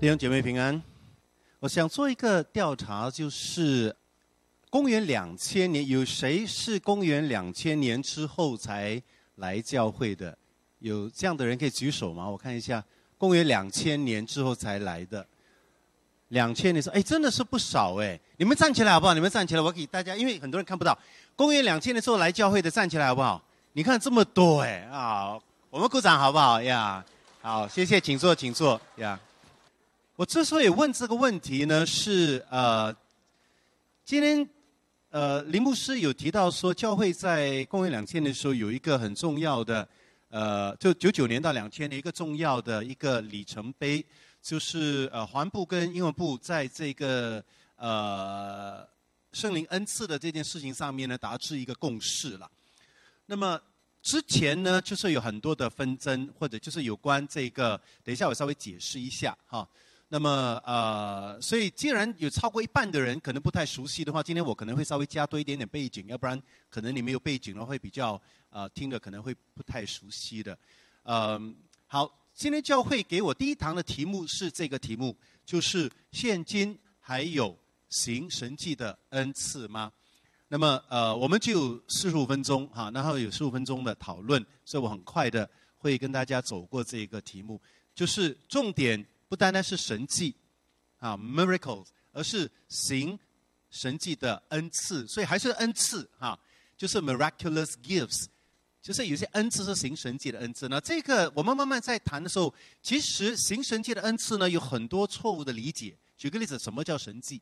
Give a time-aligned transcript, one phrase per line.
[0.00, 0.82] 弟兄姐妹平安，
[1.58, 3.94] 我想做一个调查，就是
[4.70, 9.02] 公元两千年，有谁是公元两千年之后才
[9.34, 10.34] 来教会的？
[10.78, 12.26] 有这样的人可以举手吗？
[12.26, 12.82] 我看一下，
[13.18, 15.26] 公元两千年之后才来的，
[16.28, 18.18] 两千年说，哎，真的是不少哎！
[18.38, 19.12] 你们站起来好不好？
[19.12, 20.98] 你们站起来，我给大家，因为很多人看不到，
[21.36, 23.44] 公元两千年之后来教会的，站起来好不好？
[23.74, 25.38] 你看这么多哎啊！
[25.68, 27.04] 我们鼓掌好不好呀？
[27.42, 29.20] 好，谢谢，请坐，请坐呀。
[30.20, 32.94] 我之所以问这个问题呢，是呃，
[34.04, 34.46] 今天
[35.08, 39.88] 呃林牧师有提到说，教会在公元两千的时候有一个很重要的。
[40.28, 44.04] 呃，就九九年到两千年一个重要的一个里程碑，
[44.42, 47.42] 就是呃，环部跟英文部在这个
[47.76, 48.86] 呃
[49.32, 52.46] 圣灵恩赐的这件事情上面呢，达至一个共识了。
[53.24, 53.58] 那么
[54.02, 59.66] 之前呢，就是有很多的纷争，或者就是有关这个，等一下我稍微解释一下哈。
[60.12, 70.58] 那么呃，所以既然有超过一半的人可能不太熟悉的话，今天我可能会稍微加多一点点背景，要不然可能你没有背景的话会比较呃听的可能会不太熟悉的。
[71.04, 71.54] 嗯，
[71.86, 75.16] 好，今天教会给我第一堂的题目是这个题目，
[75.46, 77.56] 就是现今还有
[77.88, 79.92] 行神迹的恩赐吗？
[80.48, 87.62] 那么呃，我们就四十五分钟哈，然后有十五分钟的讨论，所以我很快的会跟大家走过这个题目，
[87.94, 89.06] 就是重点。
[89.30, 90.34] 不单单是神迹，
[90.98, 93.16] 啊，miracles，而是行
[93.70, 96.36] 神迹的恩赐，所以还是恩赐哈，
[96.76, 98.24] 就是 miraculous gifts，
[98.82, 100.66] 就是有些恩赐是行神迹的恩赐。
[100.68, 105.96] 那这个我们慢慢在谈的时候，其实行神迹的恩赐呢，有很多错误的理解。
[106.16, 107.40] 举个例子，什么叫神迹？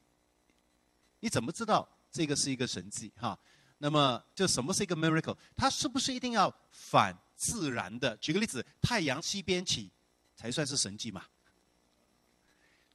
[1.20, 3.10] 你怎么知道这个是一个神迹？
[3.16, 3.36] 哈，
[3.78, 5.34] 那么就什么是一个 miracle？
[5.56, 8.14] 它是不是一定要反自然的？
[8.18, 9.90] 举个例子，太阳西边起
[10.36, 11.24] 才算是神迹嘛？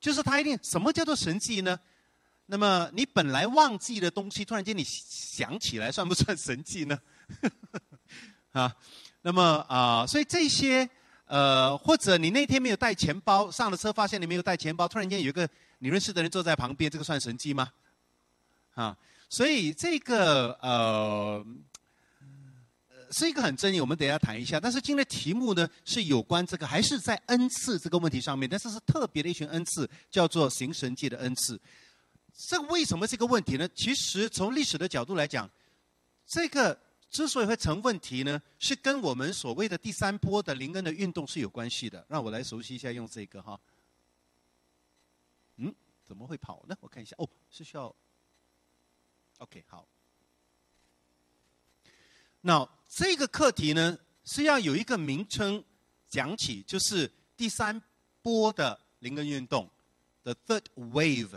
[0.04, 1.80] 就是他一定什么叫做神迹呢？
[2.48, 7.00] 那么你本来忘记的东西，突然间你想起来，算不算神迹呢？
[8.52, 8.76] 啊，
[9.22, 10.90] 那么啊，所以这些
[11.24, 15.48] 呃，或者你那天没有带钱包，上了车发现你没有带钱包，突然间有一个
[15.80, 17.72] 你认识的人坐在旁边，这个算神迹吗？
[18.74, 18.98] 啊，
[19.30, 21.46] 所以这个呃。
[23.14, 24.60] 是一个很争议，我们等下谈一下。
[24.60, 28.50] 但是今天的题目呢，是有关这个，还是在恩赐这个问题上面。
[28.50, 31.60] 但是是特别的一群恩赐，叫做行神界的恩赐。
[32.50, 33.70] 这为什么是个问题呢？
[33.76, 35.50] 其实从历史的角度来讲，
[36.26, 36.78] 这个
[37.12, 42.04] 之所以会成问题呢，是跟我们所谓的第三波的灵恩的运动是有关系的。
[42.10, 43.60] 让我来熟悉一下，用这个哈。
[45.58, 45.74] 嗯，
[46.04, 46.76] 怎么会跑呢？
[46.82, 47.96] 我看一下，哦，是需要。
[49.38, 49.88] OK，好。
[52.46, 55.64] 那这个课题呢是要有一个名称
[56.10, 57.82] 讲起，就是第三
[58.22, 59.70] 波的灵根运动
[60.24, 61.30] ，the third wave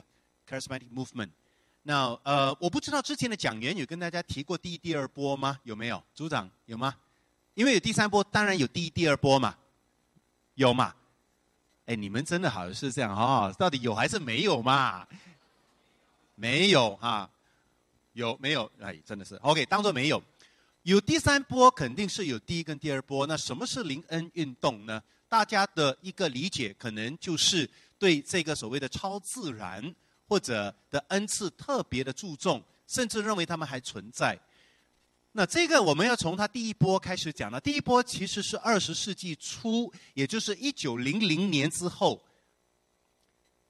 [0.49, 1.31] charismatic movement。
[1.83, 5.61] 那呃，我不知道之前的讲员有跟大家提过第一、第二波吗？
[5.63, 6.03] 有没有？
[6.13, 6.93] 组长有吗？
[7.55, 9.57] 因为有第三波，当然有第一、第二波嘛，
[10.55, 10.93] 有嘛？
[11.87, 13.53] 哎，你们真的好像是这样哈？
[13.53, 15.07] 到底有还是没有嘛？
[16.35, 17.31] 没有哈？
[18.15, 18.69] 有没有？
[18.81, 20.21] 哎，真的是 OK，当做没有。
[20.87, 23.27] 有第三波，肯定是有第一跟第二波。
[23.27, 25.03] 那什么是灵恩运动呢？
[25.29, 29.93] 大家的一个理解，可能就是对这个所谓的超自然
[30.29, 34.39] 或者的恩赐特别的注重，甚至认为他们还存在。
[35.33, 37.61] 那这个我们要从它第一波开始讲了。
[37.61, 42.23] 第一波其实是二十世纪初，也就是一九零零年之后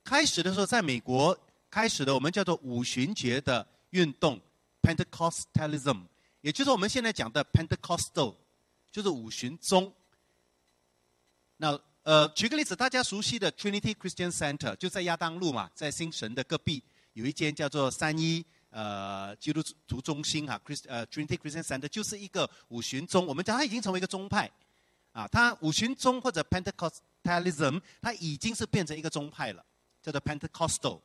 [0.04, 1.34] 开始的时候，在美国
[1.70, 4.38] 开始的，我们叫做五旬节的运动
[4.82, 6.02] （Pentecostalism）。
[6.46, 8.36] 也就是我们现在讲的 Pentecostal，
[8.92, 9.92] 就是五旬宗。
[11.56, 16.80] 那呃，举个例子，大家熟悉的 Trinity Christian Center 就在亚当路嘛，在新神的隔壁
[17.14, 23.26] 有一间叫做三一呃基督徒中心哈，Christ 呃 Trinity Christian Center 就是一个五旬宗。
[23.26, 24.48] 我们讲它已经成为一个宗派
[25.10, 29.66] 啊，它五旬宗或者 Pentecostalism，它已经是变成一个宗派了，
[30.00, 31.00] 叫做 Pentecostal。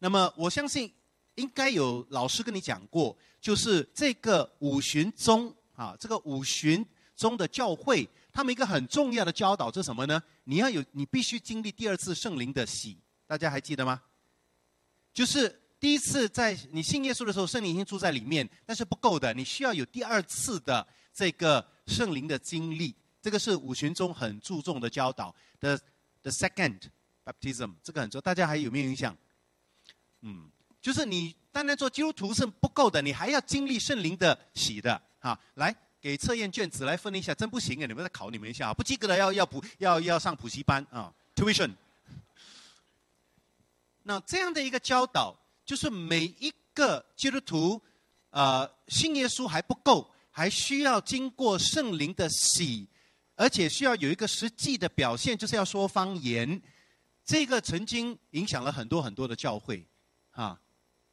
[0.00, 0.92] 那么我相信。
[1.36, 6.84] 应该有老师跟你讲过，就是这个五旬宗啊，这个五旬
[7.16, 10.22] 宗的教会，他们一个很重要的教导是什么呢？
[10.44, 14.02] 你要有，你必须经历第二次圣灵的洗，大家还记得吗？
[15.14, 22.94] 就是第一次在你信耶稣的时候，圣灵已经住在里面，但是不够的，你需要有第二次的这个圣灵的经历。
[23.22, 25.78] 这个是五旬宗很注重的教导的
[26.22, 26.80] ，the second
[27.24, 28.20] baptism，这个很重要。
[28.20, 29.16] 大家还有没有印象？
[30.20, 30.51] 嗯。
[30.82, 35.38] 就是你单单做基督徒是不够的，你还要经历圣灵的洗的啊！
[35.54, 37.86] 来，给测验卷子来分一下，真不行啊！
[37.86, 41.70] 你们再考你们一下，不及格的要要补要要上补习班啊，tuition。
[44.02, 45.34] 那这样的一个教导，
[45.64, 47.80] 就是每一个基督徒，
[48.30, 52.88] 呃，信耶稣还不够，还需要经过圣灵的洗，
[53.36, 56.60] 而且需要有一个实际的表现，就是要说方言。
[57.24, 59.86] 这个曾经影响了很多很多的教会，
[60.32, 60.58] 啊，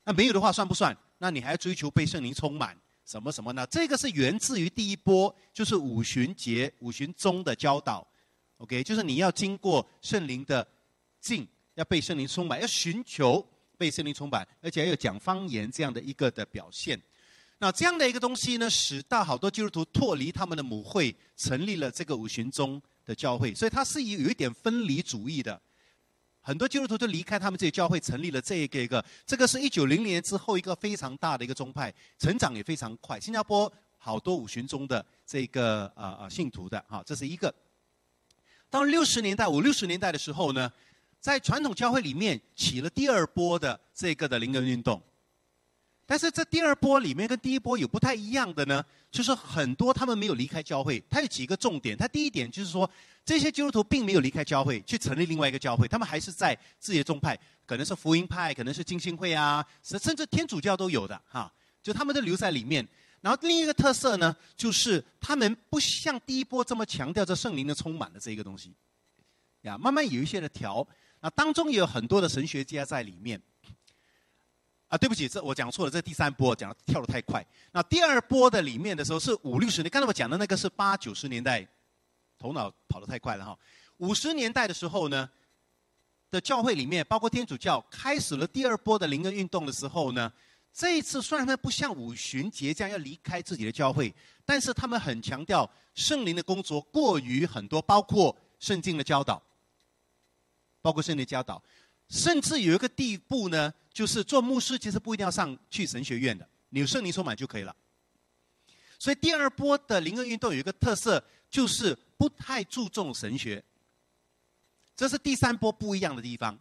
[0.09, 0.97] 那没有的话算不算？
[1.19, 2.75] 那你还要追求被圣灵充满，
[3.05, 3.63] 什么什么呢？
[3.67, 8.07] 这个是源自于第一波，就是五旬节、五旬宗的教导。
[8.57, 10.67] OK，就是你要经过圣灵的
[11.21, 13.47] 进，要被圣灵充满，要寻求
[13.77, 16.99] 被圣灵充满，而且要有讲方言这样的一个的表现。
[17.59, 23.53] 那这样的一个东西呢，使到好多基督徒脱离他们的母会，成立了这个五旬宗的教会。
[23.53, 25.61] 所以它是有有一点分离主义的，
[26.41, 29.03] 很多基督徒都离开他们这些教会，成立了这一个一个。
[29.25, 33.19] 这个是一九零年之后一个非常大的一个宗派，成长也非常快。
[33.19, 37.53] 新加坡好多五旬宗的这个呃呃信徒的哈，这是一个。
[38.69, 40.71] 到六十年代，五六十年代的时候呢，
[41.19, 45.01] 在传统教会里面起了第二波的这个的灵恩运动。
[46.09, 50.99] 但是这第二波里面跟第一波有不太一样的呢，就是很多他们没有离开教会。
[51.07, 52.89] 它有几个重点，它第一点就是说，
[53.23, 61.53] 这些基督徒并没有离开教会去成立另外一个教会，他们还是在自己的宗派，可能是福音派，可能是金星会啊，甚甚至天主教都有的哈，
[61.83, 62.83] 就他们都留在里面。
[63.21, 68.73] 然后另一个特色呢，就是他们不像第一波这么强调这圣灵的充满的这一个东西，
[69.61, 70.87] 呀，慢慢有一些的调，
[71.19, 73.39] 啊，当中也有很多的神学家在里面。
[74.89, 77.45] 啊，对不起，这我讲错了，这第三波讲的跳得太快。
[77.71, 81.65] 那第二波的里面的时候是五六十年，刚才我讲的那个是八九十年代，
[82.37, 83.57] 头脑跑得太快了哈。
[83.97, 85.29] 五十年代的时候呢，
[86.29, 90.31] 的教会里面，包括天主教，开始了第二波的灵恩运动的时候呢。
[90.71, 94.13] 这一次虽然他不像五旬节这样要离开自己的教会，
[94.45, 99.41] 但是他们很强调圣灵的工作过于很多，包括圣经的教导，
[100.79, 101.61] 包括圣灵教导，
[102.07, 107.75] 甚至有一个地步呢，就是做牧师其实不一定要上去神学院的，你有圣灵充满就可以了。
[108.97, 113.63] 所以第二波的灵恩运动有一个特色，就是不太注重神学，
[114.95, 116.57] 这是第三波不一样的地方。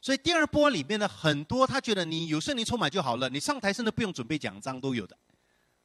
[0.00, 5.16] 所以第二波里面的很多，他觉得你有圣灵充满就好了，你上台甚至不用准备奖章都有的，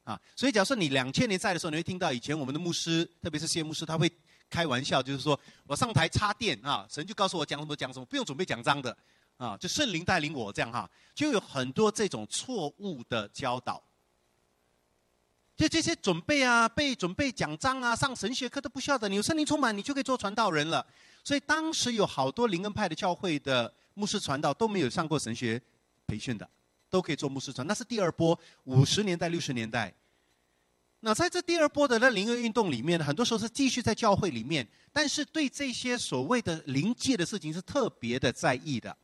[0.04, 4.08] 啊，所以假设你两千年在的时候，你会听到以前我们的牧师，特别是谢牧师，他会
[4.48, 8.96] 开玩笑，就是说我上台插电啊，神就告诉我讲什么讲什么，不用准备奖章的，
[9.36, 13.82] 啊，就圣灵带领我这样哈，就有很多这种错误的教导，
[15.56, 20.86] 就这些准备啊，被准备奖章啊，上神学课都不需要的，你有圣灵充满，你就可以做传道人了。
[21.22, 23.72] 所以当时有好多灵恩派的教会的。
[23.96, 25.62] 牧师传道都没有上过神学
[26.04, 26.50] 培训的，
[26.90, 27.64] 都可以做牧师传。
[27.64, 29.94] 那是第二波，五十年代、六十年代。
[30.98, 38.96] 那在这第二波的那灵恩运动里面，很多时候是继续在教会里面，但是对这些所谓的灵界的事情是特别的在意的。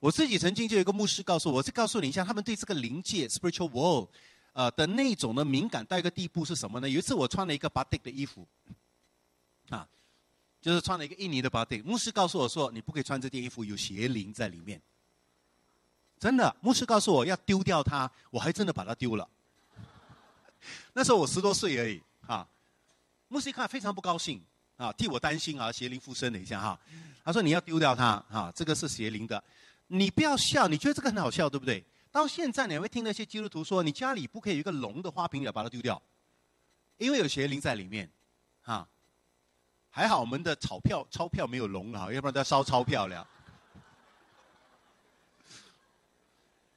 [0.00, 4.08] 我自己曾经就有一个牧师告诉我，我是告诉你一下，他们对这个灵界 （spiritual world）
[4.52, 6.88] 呃的那种的敏感到一个地步是什么呢？
[6.88, 8.46] 有一次我穿了一个 batik 的衣服，
[9.70, 9.88] 啊。
[10.60, 14.82] 就是穿了一个印尼的 body，牧师告诉我说：“你不可以穿这件衣服，有邪灵在里面。”
[16.18, 19.26] 真的，牧师告诉我要丢掉它，我还真的把它丢了。
[20.92, 22.46] 那时候我十多岁而已，啊，
[23.28, 24.42] 牧师一看非常不高兴，
[24.76, 26.78] 啊，替我担心啊，邪灵附身了一下哈。
[27.24, 29.42] 他说：“你要丢掉它，啊，这个是邪灵的，
[29.88, 31.84] 你不要笑，你觉得这个很好笑，对不对？
[32.10, 36.00] 到现在你会听那些基督徒说，你家里不可以有一个龙的花瓶，要把它丢掉，
[36.96, 38.10] 因为有邪灵在里面，
[38.62, 38.88] 啊。”
[39.90, 43.26] 还好我们的钞票钞票没有龙啊，要不然都要烧钞票了。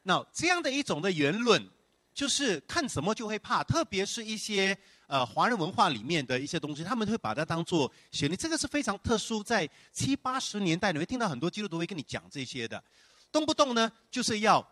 [0.02, 1.70] 那这样的一种的言论，
[2.14, 4.78] 就是看什么就会怕，特别是一些
[5.08, 8.38] 呃华人文化里面的一些东西，他们会把它当做邪灵。
[8.38, 12.84] 这个是非常特殊，在七八十年代你会听到很多基督徒会跟你讲这些的，
[13.32, 14.66] 动不动呢就是要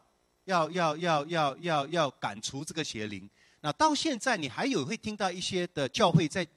[0.45, 3.29] 要要要要要要赶除这个邪灵。
[3.61, 6.47] 那到现在你还有会听到一些的教会在。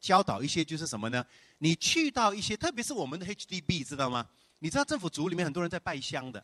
[0.00, 1.22] 教导一些就是什么呢？
[1.58, 4.26] 你去到一些，特别是我们的 HDB，知道吗？
[4.60, 6.42] 你知道政府组里面很多人在拜香的，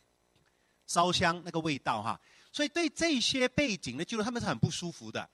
[0.85, 2.21] 烧香那个味道哈。
[2.57, 5.29] 所以对这些背景呢，就是他们是很不舒服的，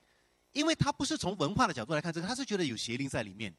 [0.52, 3.50] 因为他不是从文化的角度来看这个，他是觉得有邪灵在里面。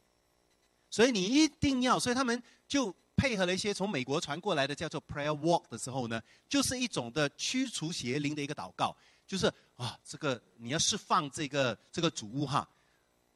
[0.92, 8.96] 所以你一定要，所以他们就配合了一些从美国传过来的叫做 Prayer Walk 的时候呢，就是一种的驱除邪灵的一个祷告，
[9.26, 12.70] 就是啊，这个你要释放这个这个主物哈。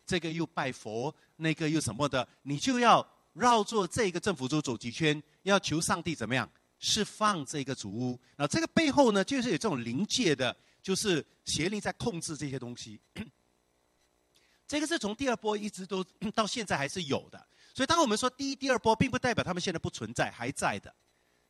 [0.06, 6.48] 这个又拜佛，那个又什么的，你就要绕着这个政府州走几圈，要求上帝怎么样
[6.80, 8.20] 释放这个主屋。
[8.36, 13.00] 那这个背后呢，就是有这种灵界的，就是邪灵在控制这些东西。
[14.68, 17.46] 这个是从第二波一直都到现在还是有的。
[17.74, 20.94] 所以当我们说第一、第二波，并不代表他们现在不存在，还在的。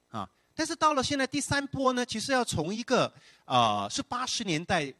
[0.09, 0.29] 啊。
[0.55, 3.13] 但是到了现在第三波呢，其实要从一个
[3.45, 4.93] 啊是八十年代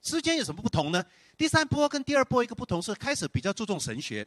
[0.00, 1.04] 之间有什么不同呢？
[1.36, 4.26] 第三波跟第二波一个不同是开始比较注重神学，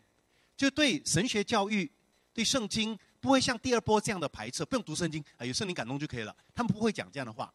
[0.56, 1.90] 就对神学教育、
[2.34, 6.36] 对圣经不会像第二波这样的排斥，不用读圣经啊，有圣灵感动就可以了。
[6.56, 7.54] 他们不会讲这样的话。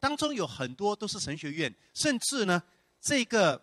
[0.00, 2.62] 当中有很多都是神学院，甚至呢，
[3.00, 3.62] 这个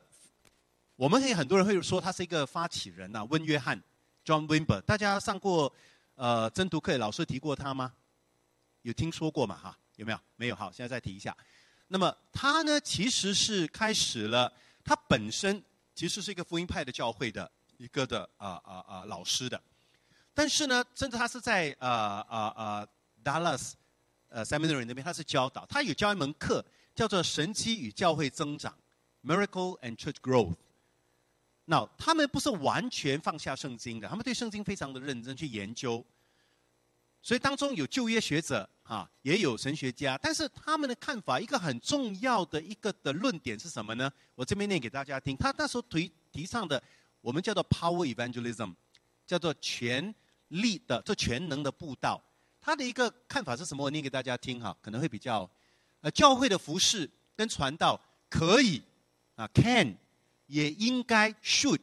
[0.95, 3.81] 我们可以很多人会说他是一个发起人呐，温约翰
[4.25, 4.81] （John Wimber）。
[4.81, 5.71] 大家上过
[6.15, 7.93] 呃真读课，老师提过他吗？
[8.81, 9.55] 有听说过吗？
[9.55, 10.19] 哈，有没有？
[10.35, 10.55] 没有。
[10.55, 11.35] 好，现在再提一下。
[11.87, 14.51] 那么他呢，其实是开始了。
[14.83, 19.61] 他本身其实是一个福音派的教会的一个的啊啊啊老师的，
[20.33, 22.87] 但是呢，甚至他是在呃呃呃
[23.23, 23.73] Dallas
[24.29, 26.63] 呃 Seminary 那边，他是教导，他有教一门课
[26.95, 28.73] 叫做神机与教会增长
[29.23, 30.55] Miracle and Church Growth。
[31.65, 36.03] 那他们不是完全放下圣经的，他们对圣经非常的认真去研究。
[37.21, 44.11] 所以当中有就业学者啊，也有神学家，但是他们的看法一个很重要的一个的论点是什么呢？
[44.33, 45.37] 我这边念给大家听。
[45.37, 46.81] 他那时候提提倡的，
[47.21, 48.73] 我们叫做 power evangelism，
[49.31, 50.13] 叫做全
[50.49, 52.21] 力的这全能的布道。
[52.59, 53.85] 他的一个看法是什么？
[53.85, 55.49] 我念给大家听哈，可能会比较，
[56.01, 57.97] 呃，教会的服饰跟传道
[58.29, 58.81] 可以
[59.35, 59.95] 啊，can
[60.47, 61.81] 也应该 should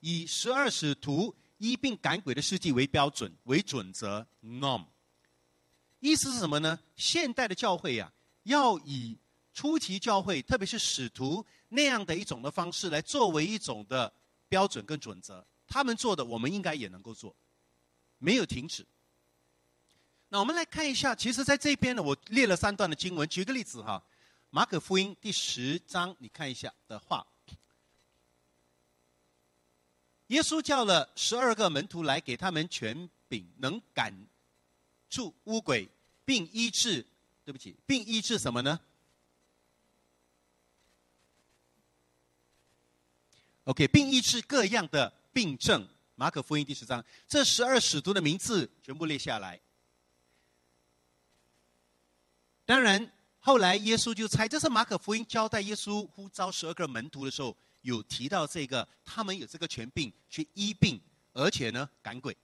[0.00, 1.32] 以十二使徒。
[1.58, 4.84] 一并赶鬼的事迹为标准为准则，norm。
[6.00, 6.76] 意思是什么呢？
[6.96, 8.12] 现代的教会呀，
[8.42, 9.16] 要以
[9.54, 14.12] 初期教会，特别是使徒那样的一种的方式来作为一种的
[14.48, 15.46] 标准跟准则。
[15.72, 17.34] 他们做的，我们应该也能够做，
[18.18, 18.86] 没有停止。
[20.28, 23.26] 那我们来看一下，其实在这边呢，我列了三段的经文。
[23.26, 24.04] 举个例子哈，
[24.50, 27.26] 《马可福音》第十章，你看一下的话。
[30.26, 34.12] 耶稣叫了十二个门徒来，给他们权柄，能赶
[35.08, 35.88] 出污鬼，
[36.26, 37.06] 并医治。
[37.44, 38.78] 对不起，并医治什么呢
[43.64, 45.88] ？OK，并医治各样的病症。
[46.14, 49.60] 马可福音第十章，这十二使徒的名字全部列下来。
[52.64, 53.10] 当然，
[53.40, 57.56] 后来耶稣就猜，这是马可福音交代耶稣呼召十二个门徒的时候。
[57.82, 61.00] 有提到这个，他们有这个权柄去医病，
[61.32, 62.36] 而且呢赶鬼。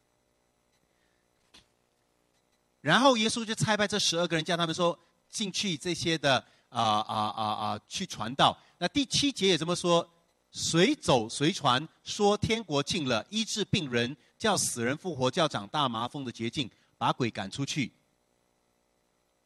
[2.80, 4.99] 然后耶稣就差派这十二个人，叫他们说
[5.30, 8.59] 进去这些的啊啊啊啊去传道。
[8.78, 10.11] 那第七节也这么说：
[10.50, 17.93] 随走随传，说天国近了，医治病人，叫死人复活，叫长大麻风的捷径，把鬼赶出去。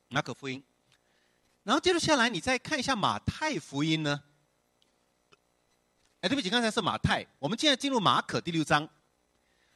[0.09, 0.63] 马可福音。
[1.65, 4.23] 然后接着下来，你再看一下马太福音呢？
[6.21, 7.27] 哎，对不起，刚才是马太。
[7.39, 8.89] 我们现在进入马可第六章。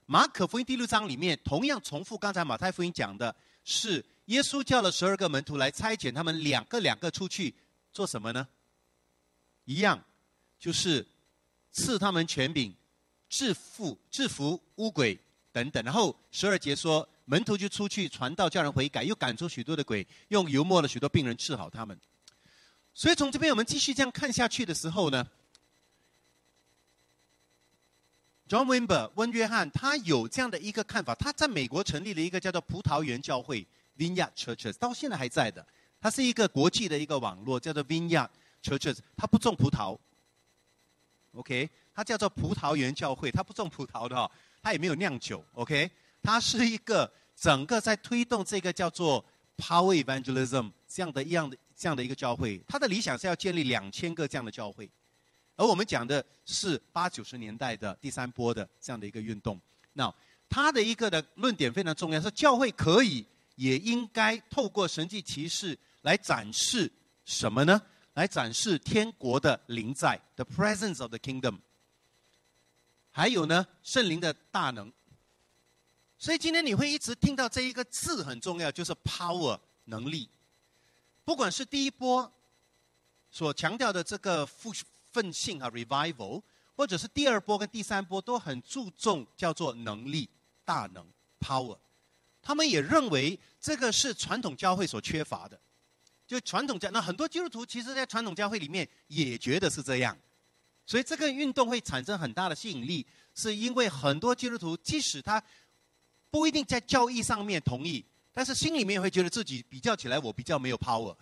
[0.06, 7.52] 马可福音第六章里面，同样重复刚才马太福音讲的，是耶稣叫了十二个门徒来差遣他们两个两个出去
[7.92, 8.46] 做什么呢？
[9.64, 10.00] 一样，
[10.58, 11.04] 就是
[11.76, 12.74] 赐他们权柄，
[13.28, 15.18] 制服制服污鬼
[15.52, 15.84] 等等。
[15.84, 22.00] 然后十二节说，门徒就出去传道，叫人悔改，又赶出许多的鬼，用油抹了许多病人，治好他们。
[22.94, 25.28] 所以从这边我们继续这样看下去的时候呢
[28.48, 33.66] ？John Wimber 温约翰他有这样的一个看法，他在美国成立了一个叫做葡萄园教会
[33.98, 35.66] （Vineyard Churches），到现在还在的。
[36.00, 38.30] 它是一个国际的一个网络，叫做 Vineyard
[38.62, 38.96] Churches。
[39.14, 39.98] 它不种葡萄
[41.36, 41.68] ，OK？
[41.94, 45.90] 它叫做葡萄园教会，它不种葡萄的哈，它也没有酿酒，OK？
[46.22, 49.24] 它是一个整个在推动这个叫做
[49.56, 52.60] Power Evangelism 这样的一样的这样的一个教会。
[52.66, 54.90] 它的理想是要建立两千个这样的教会。
[55.56, 59.58] 而我们讲的是八九十年代的第三波的这样的一个运动。
[59.94, 60.12] 那
[60.50, 63.24] 他的一个的论点非常重要，是教会可以
[63.54, 66.92] 也应该透过神迹骑士来展示
[67.24, 67.80] 什么呢？
[68.16, 71.58] 来展示天国的灵在，the presence of the kingdom。
[73.10, 74.92] 还有呢，圣灵的大能。
[76.18, 80.28] 所以今天你会一直听到这一个字很重要，就是 power 能力。
[81.24, 82.30] 不管是第一波
[83.30, 84.72] 所强调的这个复。
[85.12, 86.42] 奋性啊，revival，
[86.76, 90.28] 或者是第二波跟第三波都很注重叫做能力、
[90.62, 91.06] 大能
[91.40, 91.78] （power）。
[92.42, 95.58] 他们也认为这个是传统教会所缺乏的。
[96.26, 100.16] 就传统教，那很多基督徒其实，在传统教会里面也觉得是这样。
[100.84, 105.42] 所以这个运动会产生很大的吸引力，是因为很多基督徒即使他
[106.30, 111.16] 不一定在教义上面同意，但是心里面会觉得自己比较起来，我比较没有 power。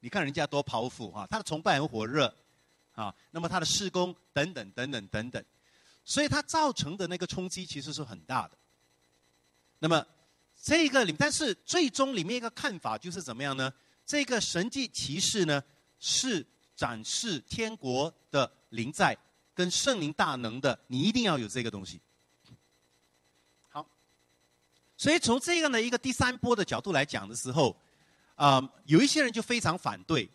[0.00, 2.34] 你看人家多 power 啊，他的崇拜很火热。
[2.92, 5.44] 啊，那么他的施工等等等等等等，
[6.04, 8.58] 所以他造成的那个冲击其实是很大的。
[9.78, 10.04] 那么
[10.60, 13.72] 这个里，但是最终里面一个看法就是怎么样呢？
[14.08, 15.62] 这个神迹骑士呢，
[16.00, 19.14] 是展示天国的灵在
[19.52, 22.00] 跟圣灵大能的，你一定要有这个东西。
[23.68, 23.86] 好，
[24.96, 27.76] 所以从这样的一个第三波的角度来讲的时候，
[28.34, 30.26] 啊，有一些人就非常反对，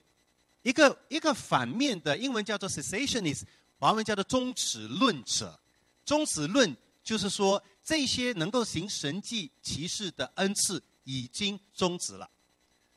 [0.61, 3.41] 一个一个反面的英文叫做 cessationist，
[3.79, 5.59] 华文叫做终止论者，
[6.05, 7.61] 终止论就是说。
[7.85, 12.29] 这些能够行神迹奇事的恩赐已经终止了，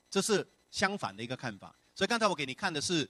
[0.08, 1.74] 这是相反的一个看法。
[1.94, 3.08] 所以刚才我给你看的是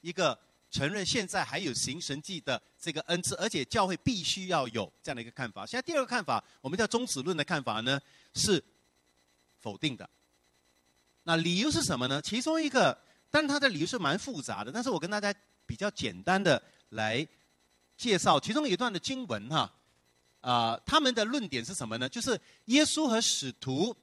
[0.00, 0.36] 一个
[0.72, 5.64] 承认现在还有行神迹的这个恩赐，而且教会必须要有这样的一个看法。
[5.64, 8.00] 现在第二个看法，我们叫终止论的看法呢，
[8.34, 8.60] 是
[9.60, 10.10] 否定的。
[11.22, 12.20] 那理由是什么呢？
[12.20, 12.98] 其中一个，
[13.30, 15.32] 但它的理由是蛮复杂的，但是我跟大家
[15.66, 17.24] 比较简单的来
[17.96, 19.72] 介绍其中一段的经文哈。
[20.40, 22.08] 啊，他们的论点是什么呢？
[22.08, 23.94] 就是耶稣和使徒，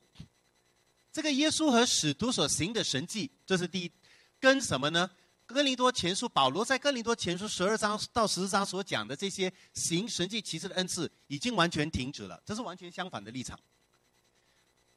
[1.17, 3.91] 这个耶稣和使徒所行的神迹，这是第一，
[4.39, 5.09] 跟什么呢？
[5.47, 13.59] 哥林多前书，保罗在哥林多前书十二章到十四章所讲的这些行神迹奇事的恩赐，已经完全停止了，这是完全相反的立场。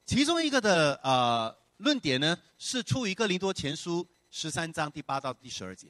[0.04, 5.88] 其中一个的呃论点呢，是出于哥林多前书十三章第八到第十二节。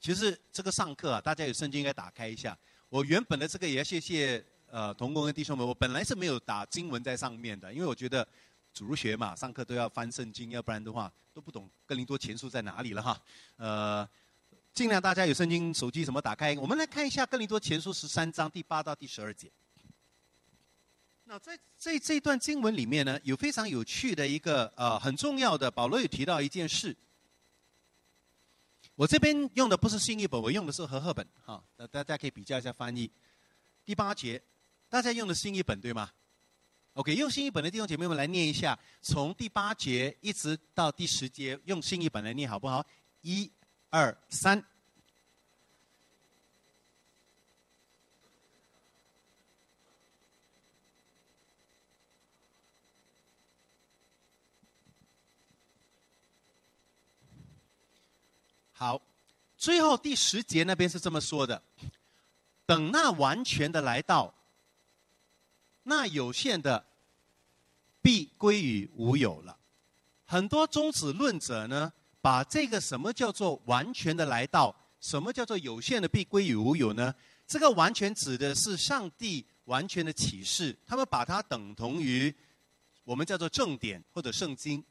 [0.00, 2.56] 其实这个上课啊，大家有圣经应该打开一下。
[2.88, 4.46] 我原本的这个也要谢谢。
[4.72, 8.24] 呃，同工跟弟兄们，我本来是没有打经文在上面的，因为我觉得
[8.72, 13.20] 主入学嘛，上课都要翻圣经，要不然的话都不懂哥林多前书在哪里了哈。
[13.56, 14.08] 呃，
[14.72, 19.50] 尽量大家有圣经手机什么打开，我们来看一下哥林多前书十三章第八到第十二节。
[21.24, 26.96] 那在这这段经文里面呢，有非常有趣的一个呃很重要的，保罗有提到一件事。
[28.94, 33.10] 我这边用的不是新译本，我用的是和合本哈，那大家可以比较一下翻译。
[33.84, 34.42] 第八节。
[34.88, 36.10] 大家用的新译本对吗
[36.94, 42.84] ？OK，用新译本的弟兄姐妹们来念一下，从第八节一直到第十节，用新译本来念好不好？
[43.22, 43.50] 一、
[43.88, 44.62] 二、三。
[58.72, 59.00] 好，
[59.58, 61.62] 最后第十节那边是这么说的：
[62.64, 64.34] 等那完全的来到。
[65.90, 66.86] 那有限的
[68.00, 69.58] 必归于无有了。
[70.24, 77.12] 很多宗旨论者呢，把这个什么叫做完全的来到，什么叫做有限的必归于无有呢？
[77.44, 82.32] 这个完全指的是上帝完全的启示，他们把它等同于
[83.02, 84.84] 我们叫做正典或者圣经，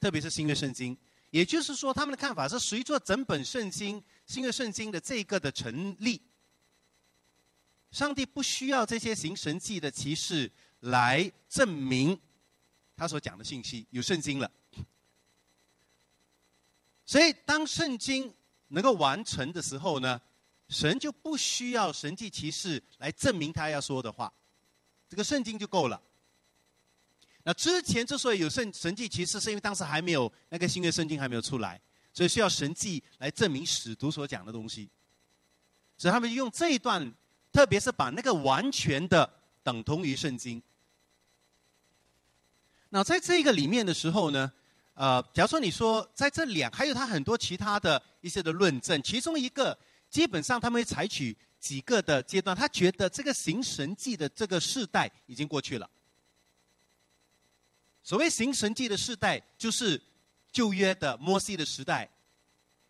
[0.00, 0.96] 特别是新约圣经。
[1.28, 6.22] 也就是说，他们的看法是随着整本圣经、新约圣经的这个的成立。
[7.92, 10.50] 上帝不需要这些行神迹的骑士
[10.80, 12.18] 来证明
[12.96, 14.50] 他所讲的信息，有圣经了。
[17.04, 18.34] 所以，当圣经
[18.68, 20.18] 能够完成的时候呢，
[20.68, 24.32] 神就不需要神迹骑士来证明他要说的话，
[25.10, 26.00] 这个圣经就够了。
[27.42, 31.78] 那之前之所以有圣神迹骑士，是因为当时还没有那个新约圣经还没有出来，
[32.14, 34.88] 所以需要神迹来证明使徒所讲的东西。
[35.98, 37.12] 所以他们用这一段。
[37.52, 39.30] 特别是把那个完全的
[39.62, 40.62] 等同于圣经。
[42.88, 44.50] 那在这个里面的时候呢，
[44.94, 55.88] 呃，假如说你说在这两，还有他很多其他的一些的论证，其中一个基本上他们会采取几个的阶段，他觉得这个行神迹的这个世代已经过去了。
[58.02, 60.00] 所谓行神迹的世代，就是
[60.50, 62.10] 旧约的摩西的时代，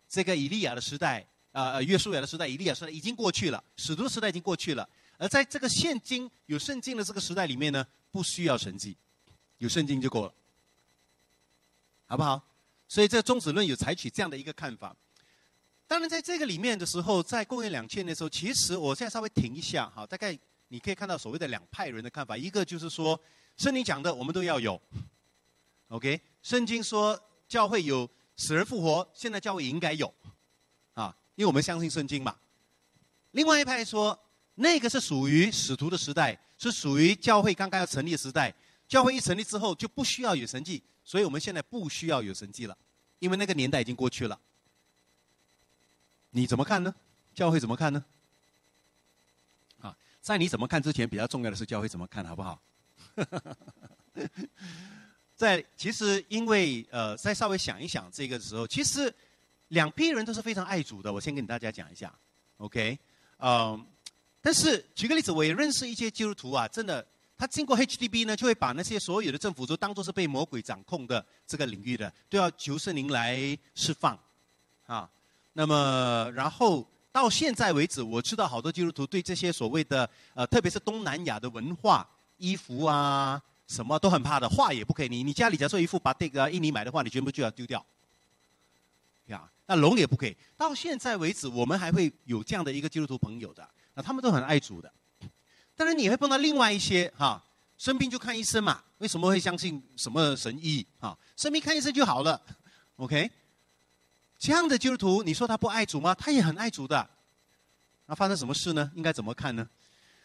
[0.09, 1.27] 这个以利亚的时代。
[1.53, 4.87] 啊，约书亚的时代、以利亚时代已经过去了，使徒时代已经过去了。
[5.17, 8.97] 而在这个现今有圣经的这个时代里面呢，不需要神迹，
[9.59, 10.33] 有圣经就够了，
[12.07, 12.41] 好不好？
[12.87, 14.95] 所以这个中子论有采取这样的一个看法。
[15.87, 20.37] 当然，在这个里面的时候，在公元两千年的时候，其实我现在稍微停一下哈，大概
[20.69, 22.35] 你可以看到所谓的两派人的看法。
[22.35, 23.19] 一个就是说，
[23.57, 24.81] 圣经讲的我们都要有
[25.89, 26.19] ，OK？
[26.41, 30.11] 圣经说教会有死人复活，现在教会应该有。
[31.35, 32.35] 因为我们相信圣经嘛。
[33.31, 34.17] 另外一派说，
[34.55, 38.53] 那个是属于使徒的时代，是属于教会刚刚要成立的时代。
[38.87, 42.77] 教会一成立之后，就不需要有神迹，所以我们现在不需要有神迹了，
[43.17, 44.39] 因为那个年代已经过去了。
[46.29, 46.93] 你怎么看呢？
[47.33, 48.05] 教会怎么看呢？
[49.79, 52.61] 啊，在你怎么看之前，比较重要的是教会怎么看好不好？
[55.35, 59.11] 在其实，因为呃，再稍微想一想这个时候，其实。
[59.73, 62.13] 两批人都是非常爱主的，我先跟大家讲一下
[62.57, 62.97] ，OK，
[63.39, 63.85] 嗯，
[64.39, 67.05] 但是举个例子，我也认识一些基督徒啊，真的
[67.35, 74.17] 他经过 HDB 呢，就会把那些所有的政府都当做是被魔鬼掌控的这个领域的，都要求圣灵来释放，
[74.85, 75.09] 啊，
[75.53, 82.07] 那么然后到现在为止，我知道好多基督徒对这些所谓的呃，特别是东南亚的文化、
[82.37, 85.09] 衣服啊，什么都很怕的，画也不可以。
[85.09, 85.23] 你。
[85.23, 87.83] 你家里假设一幅把这个印尼买的话，你全部就要丢掉，
[89.27, 90.35] 呀，那龙也不可以。
[90.57, 94.91] 到现在为止，我们还会有这样的一个基督徒朋友的，那他们都很爱主的。
[95.75, 97.43] 当然，你会碰到另外一些哈，
[97.77, 98.83] 生病就看医生嘛。
[98.99, 101.17] 为什么会相信什么神医啊？
[101.35, 102.41] 生病看医生就好了
[102.97, 103.29] ，OK？
[104.37, 106.13] 这样的基督徒，你说他不爱主吗？
[106.13, 107.09] 他也很爱主的。
[108.05, 108.91] 那发生什么事呢？
[108.95, 109.67] 应该怎么看呢？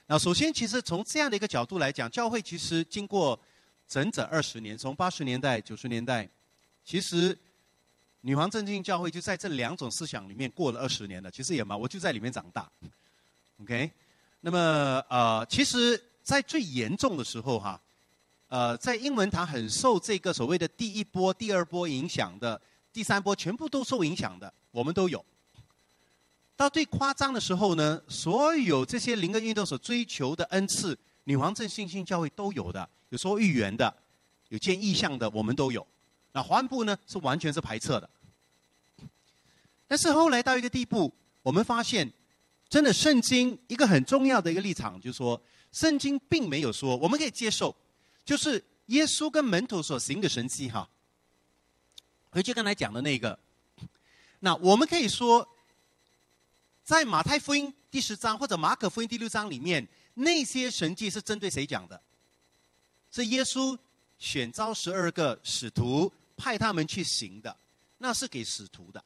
[0.07, 3.39] 那首先，其实从这样的一个角度来讲，教会其实经过
[3.87, 6.29] 整整二十年，从八十年代、九十年代，
[6.85, 7.39] 其实
[8.21, 11.31] 女皇正经教会就在这两种思想里面过了二十年了。
[11.31, 12.71] 其实也嘛，我就在里面长大
[13.61, 13.91] ，OK？
[14.41, 14.59] 那么，
[15.09, 17.81] 呃，其实，在最严重的时候，哈，
[18.49, 22.61] 呃，在英文堂很受这个所谓的第一波、第二波影响的，
[22.93, 25.25] 第三波全部都受影响的，我们都有。
[26.57, 33.93] 到最夸张的时候呢，所有这些灵恩运动所追求的恩赐，女皇正信心教会都有的，有说预言的，
[34.49, 35.87] 有见意象的，我们都有。
[36.33, 38.11] 那华安部呢，是完全是排斥的。
[39.87, 41.13] 但是后来到一个地步，
[41.43, 42.13] 我们发现。
[42.71, 47.75] 真的，圣经一个很重要的一个立场，就是说，圣经并没有说我们可以接受，
[48.27, 50.87] 就是耶稣跟门徒所行的神迹哈。
[52.29, 53.39] 回去刚才讲的那个，
[54.41, 55.49] 那我们可以说，
[56.85, 61.99] 在马太福音第十章或者马可福音第六章里面，那些神迹是针对谁讲的？
[63.11, 63.79] 是耶稣
[64.19, 67.57] 选召十二个使徒，派他们去行的，
[67.99, 69.03] 那是给使徒的。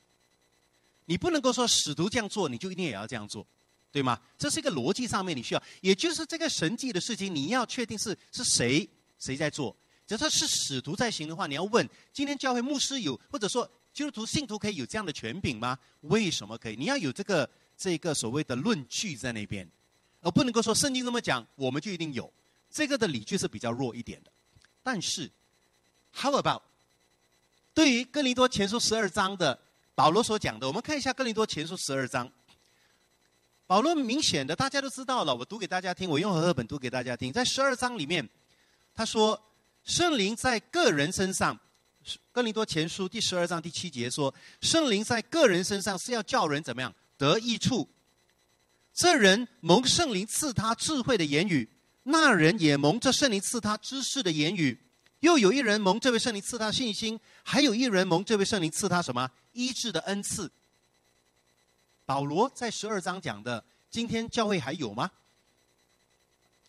[1.05, 3.47] 你不能够说使徒这样做，你就一定也要这样做，
[3.91, 4.19] 对吗？
[4.39, 9.77] 这是一个逻辑上面你需要，也就是这个神迹的事情，你要确定是是谁谁在做。
[10.07, 15.79] 假设是使徒在行的话，你要问：今天教会牧师有，或者说基督徒信徒可以有这样的权柄吗？
[16.03, 16.77] 为什么可以？
[16.77, 19.69] 你要有这个这个所谓的论据在那边，
[20.21, 22.33] 而不能够说圣经这么讲，我们就一定有。
[22.71, 24.33] 这个的理据是比较弱一点的。
[24.83, 25.31] 但是
[26.15, 26.63] ，How about
[27.75, 29.59] 对于哥林多前书十二章的？
[29.95, 32.31] 保罗所讲的，我们看一下《哥林多前书》十二章。
[33.67, 37.31] 保罗明显的，大家都知道了，我读给大家听，我用和合本读给大家听。
[37.31, 38.27] 在十二章里面，
[38.95, 39.39] 他说
[39.85, 41.55] ：“圣灵在个人身上，
[42.33, 47.87] 《哥林多前书》第十二章第七节说，圣灵在个人身上是要叫人怎么样得益处。
[48.95, 51.69] 这人蒙圣灵赐他智慧的言语，
[52.05, 54.79] 那人也蒙这圣灵赐他知识的言语。
[55.21, 60.51] 又有一人蒙这位圣灵赐他信心，还有一人蒙这位圣灵赐他什么？”医治的恩赐，
[62.05, 65.11] 保罗在十二章讲的，今天教会还有吗？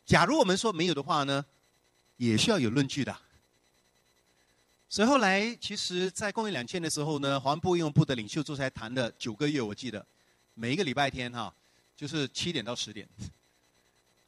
[0.05, 1.43] 假如我们说没有的话呢，
[2.17, 3.17] 也需要有论据的。
[4.87, 10.05] 所以后来，其实，在公元两千的时候呢，环部应用部的领袖坐下来谈了九个月，我记得
[10.53, 11.51] 每一个礼拜天哈，
[11.95, 13.09] 就是七点到十点，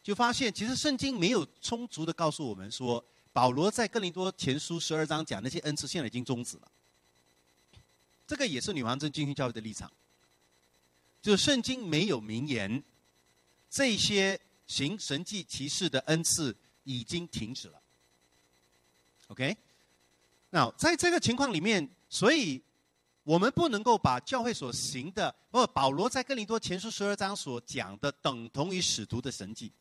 [0.05, 6.71] 就发现其实圣经没有充足的告诉我们说，保罗在哥林多前书十二章讲那些恩赐，现在已经终止了。
[8.27, 9.91] 这个也是女王镇进行教育的立场，
[11.23, 12.83] 就是圣经没有明言，
[13.67, 17.81] 这些行神迹奇事的恩赐已经停止了。
[19.29, 19.57] OK，
[20.51, 22.61] 那在这个情况里面，所以
[23.23, 29.71] 我们不能够把教会所行的，不保罗在哥林多前书十二章所讲的等同于使徒的神迹，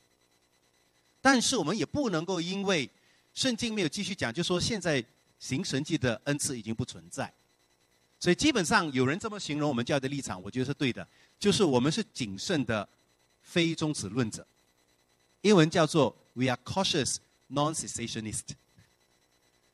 [1.24, 2.86] 但是我们也不能够因为
[3.32, 5.02] 圣经没有继续讲，就说现在
[5.38, 7.32] 行神迹的恩赐已经不存在。
[8.20, 11.08] 所以基本上有人这么形容我们教育的立场，我觉得是对的，
[11.38, 12.86] 就是我们是谨慎的
[13.40, 14.46] 非终止论者。
[15.40, 17.16] 英文叫做 “We are cautious
[17.48, 18.42] non-cessationist”。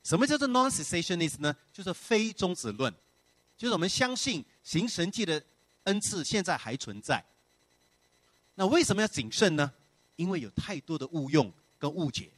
[0.03, 1.53] 什么叫做 non-cessationist 呢？
[1.73, 2.93] 就是非终止论，
[3.57, 5.43] 就是我们相信行神迹的
[5.83, 7.21] 恩赐现在还存在。
[8.55, 9.73] 那为什么要谨慎呢？
[10.21, 12.29] 因为有太多的误用跟误解。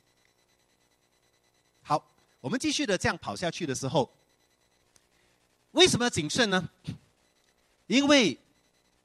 [1.82, 2.02] 好，
[2.40, 4.10] 我们继续的这样跑下去的时候。
[5.72, 6.70] 为什么要谨慎呢？
[7.88, 8.38] 因为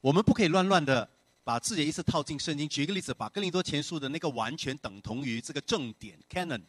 [0.01, 1.09] 我们不可以乱乱的
[1.43, 2.69] 把自己的意思套进圣经。
[2.69, 6.63] 举一个例子，把哥林多前书的那个完全等同于这个正典 （canon）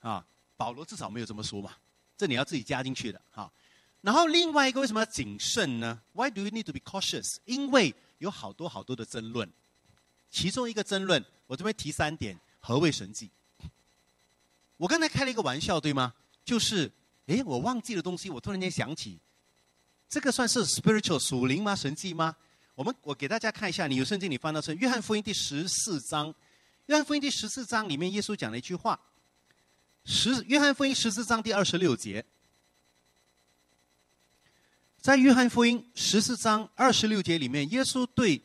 [0.00, 0.24] 啊，
[0.56, 1.72] 保罗至少没有这么说嘛，
[2.16, 3.52] 这你要自己加进去的哈。
[4.00, 7.38] 然后另外一个为什么要谨慎呢？Why do you need to be cautious？
[7.44, 9.50] 因为有好多好多的争论，
[10.30, 13.30] 其中一个争论，我这边提三点：何谓神迹？
[14.76, 16.14] 我刚才开了一个玩笑，对吗？
[16.44, 16.90] 就是。
[17.28, 19.18] 哎，我忘记的东西，我突然间想起，
[20.08, 21.74] 这个算是 spiritual 属灵吗？
[21.74, 22.36] 神迹吗？
[22.76, 26.32] 我们我给大家看一下，你有圣经，你翻到是约翰福音第十四章，
[26.86, 29.00] 约翰福音第十四章里面，耶稣讲了一句话。
[30.04, 32.24] 十约翰福音十四章第二十六节，
[35.00, 38.40] 在约翰福音十四章二十六节里面，耶稣对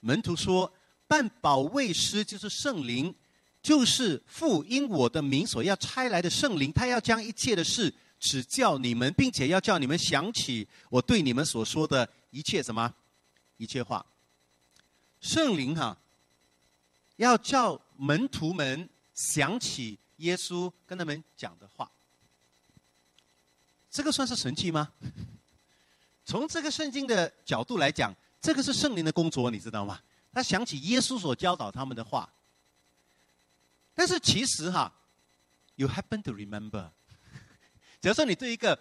[0.00, 0.70] 门徒说
[1.06, 3.14] ：“办保卫师就是圣灵，
[3.62, 12.94] 就是父因我的名所要差来的圣灵，他要将一切的事指教你们，并且要叫你们想起我对你们所说的一切什么
[13.56, 14.04] 一切话。
[15.20, 15.96] 圣灵哈，
[17.16, 21.92] 要叫门徒们想起。”耶稣跟他们讲的话，
[23.90, 24.90] 这个算是神迹吗？
[26.24, 30.00] 从这个圣经的角度来讲，这个是圣灵的工作，你知道吗？
[30.36, 32.30] 他想起耶稣所教导他们的话。
[33.94, 34.92] 但是其实哈
[35.76, 36.90] ，you happen to remember。
[38.02, 38.78] 假如说你对一个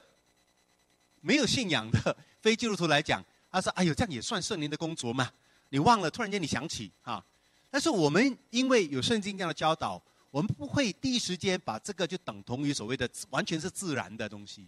[1.22, 5.32] 没有信仰的非基督徒来讲，他说：“哎呦，这样也算圣灵的工作吗？”
[5.72, 7.26] 你忘了，突然间你想起哈。
[7.70, 10.04] 但是我们因为有圣经这样的教导。
[10.32, 14.68] 我们不会第一时间把这个就等同于所谓的完全是自然的东西，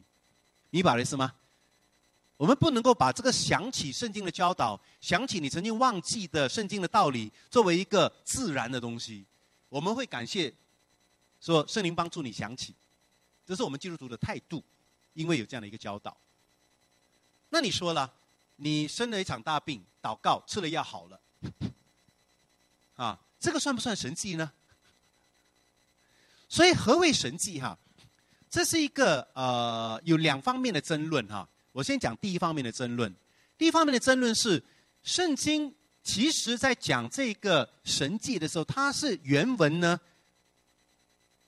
[0.70, 1.34] 你把的是吗？
[2.38, 9.26] 我们不能够把这个想起圣经的教导，想起你曾经忘记的圣经的道理，作为一个自然的东西。
[9.70, 10.54] 我们会感谢
[11.42, 12.76] 说圣灵帮助你想起，
[13.44, 14.64] 这是我们基督徒的态度，
[15.14, 16.16] 因为有这样的一个教导。
[17.50, 18.14] 那你说了，
[18.58, 21.20] 你生了一场大病，祷告吃了药好了，
[22.96, 24.52] 啊，这个算不算神迹呢？
[26.48, 27.78] 所以何为神迹哈？
[28.48, 31.50] 这是一个呃有两方面的争论哈。
[31.78, 33.14] 我先讲第一方面的争论。
[33.56, 34.64] 第一方面的争论是，
[35.04, 40.00] 圣经其实在讲这个神迹的时候，它是原文呢，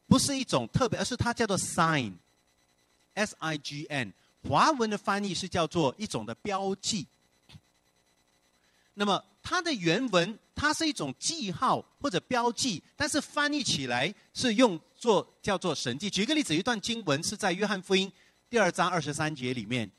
[0.05, 4.13] 不是一种特别，而是它叫做 sign，s i g n。
[4.47, 7.07] 华文的翻译是叫做一种的标记。
[8.93, 14.79] 那么它的原文，它是一种记号或者标记，但是翻译起来是用。
[14.99, 16.09] 作叫做神迹。
[16.09, 18.11] 举个例子，一段经文是在约翰福音
[18.49, 19.89] 第二章二十三节里面，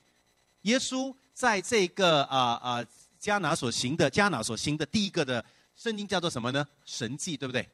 [0.63, 2.87] 耶稣在这个啊啊
[3.19, 5.45] 加拿所行的加拿所行的第一个的
[5.77, 6.67] 圣经叫做什么呢？
[6.85, 7.69] 神迹，对不对？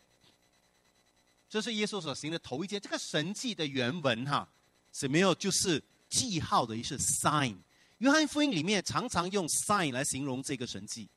[1.49, 2.81] 这是耶稣所行的头一件。
[2.81, 4.49] 这个神迹的原文哈，
[4.93, 7.57] 是没有就是记号的意思，sign。
[7.99, 11.09] 约翰福音里面常常用 sign 来形容这个神迹，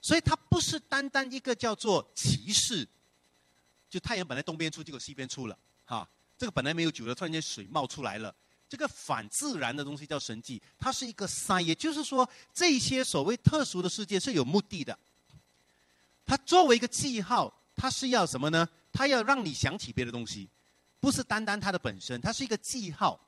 [0.00, 2.88] 所以它不是单单一个叫做骑士。
[3.90, 6.08] 就太阳本来东边出，结果西边出了，哈，
[6.38, 8.32] 这个本来没有酒的，突然间水冒出来了，
[8.70, 14.96] 这个反自然的东西叫神迹，它是一个 sign，也就是说，这些所谓特殊的世界是有目的的。
[16.24, 18.68] 它作为一个记号，它是要什么呢？
[18.92, 20.48] 它要让你想起别的东西，
[21.00, 23.18] 不是单单它的本身，它是一个记号。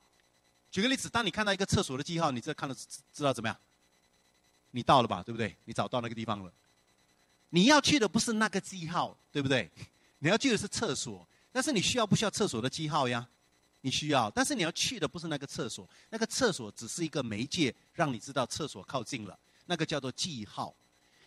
[0.71, 2.73] 举个例子，当你看到一个厕所的记号，你这看了
[3.13, 3.57] 知道怎么样？
[4.71, 5.53] 你到了吧，对不对？
[5.65, 6.49] 你找到那个地方了。
[7.49, 9.69] 你要去的不是那个记号，对不对？
[10.19, 13.27] 你要去的是厕所，但是你需要不需要厕所的记号呀？
[13.85, 20.73] 你需要，但是你要去的不是那个厕所，那个厕所只是一个媒介，让你知道厕所靠近了，那个叫做记号。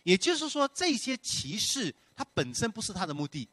[0.01, 3.47] 也就是说，这些骑士它本身不是他的目的，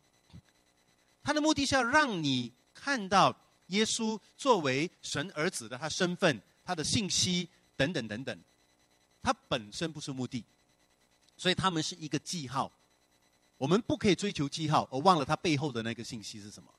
[1.22, 3.36] 他的目的是要让你看到
[3.66, 8.40] 耶稣作为神儿子的他身份、他的信息等等等等，
[9.22, 10.42] 他本身不是目的，
[11.36, 12.72] 所以他们是一个记号。
[13.58, 16.72] 我们不可以追求记号，而忘了它背后的那个信息是什么。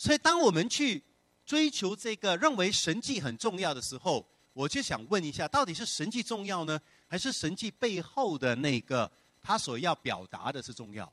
[0.00, 1.04] 所以，当我们去
[1.44, 11.12] 追求这个认为神迹很重要的时候，我就想问一下：到底是神迹重要呢，还是神迹背后的那个他所要表达的是重要？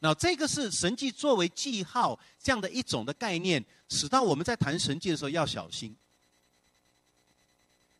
[0.00, 5.96] 那这个是神迹作为记号这样的一种的概念，使到我们在谈神迹的时候要小心。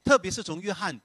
[0.05, 1.01] 特别是从约翰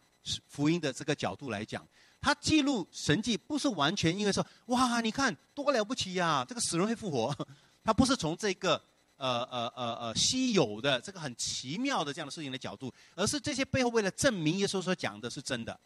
[0.49, 1.87] 福音的这个角度来讲。
[2.19, 7.47] 他记录神迹不是完全因为说哇，你看多了不起呀，这个死人会复活。
[7.83, 8.81] 他不是从这个
[9.17, 15.79] 呃呃呃呃稀有的这个很奇妙的这样的事情的角度，而是这些背后为了证明耶稣所讲的是真的。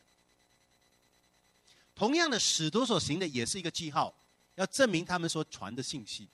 [1.95, 4.13] 同样的，使徒所行的也是一个记号，
[4.55, 6.27] 要证明他们所传的信息。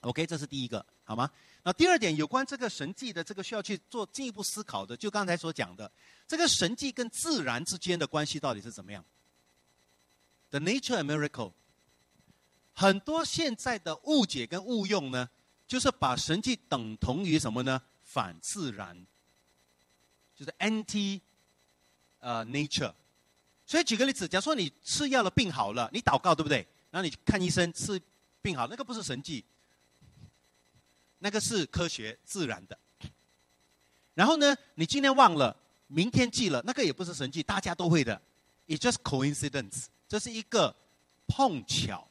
[0.00, 1.30] OK，这是第一个，好吗？
[1.64, 5.90] 那第二点，有关这个神迹的这个需要去做进一步思考的，就刚才所讲的。
[6.26, 9.04] 这个神迹跟自然之间的关系到底是怎么样
[10.50, 11.52] ？The nature and miracle，
[12.78, 15.28] 很多现在的误解跟误用呢，
[15.66, 17.82] 就是把神迹等同于什么呢？
[18.04, 19.04] 反自然，
[20.36, 21.20] 就是 anti，
[22.20, 22.94] 呃 nature。
[23.66, 26.64] 所以举个例子，假如说你吃药了，病好了，你祷告对不对？
[26.92, 28.00] 然后你看医生，吃
[28.40, 29.44] 病好，那个不是神迹，
[31.18, 32.78] 那个是科学自然的。
[34.14, 35.56] 然后呢，你今天忘了。
[35.88, 38.22] 明天记了，那个也不是神迹，大家都会的
[38.68, 40.76] ，It just coincidence，这是一个
[41.26, 42.07] 碰巧。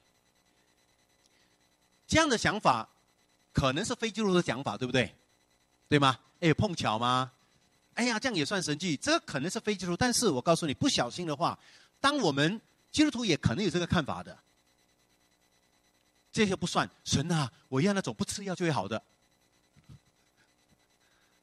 [2.08, 2.88] 这样的想法，
[3.52, 5.13] 可能是非基督的想法，对不对？
[5.88, 6.17] 对吗？
[6.39, 7.32] 哎，碰巧吗？
[7.93, 8.96] 哎呀，这样也算神迹？
[8.98, 11.60] 这可能是非基督，但是我告诉你，不小心的话，
[12.00, 12.60] 当我们
[12.91, 14.38] 基督徒也可能有这个看法的。
[16.32, 17.52] 这些不算神啊！
[17.67, 19.02] 我要那种不吃药就会好的，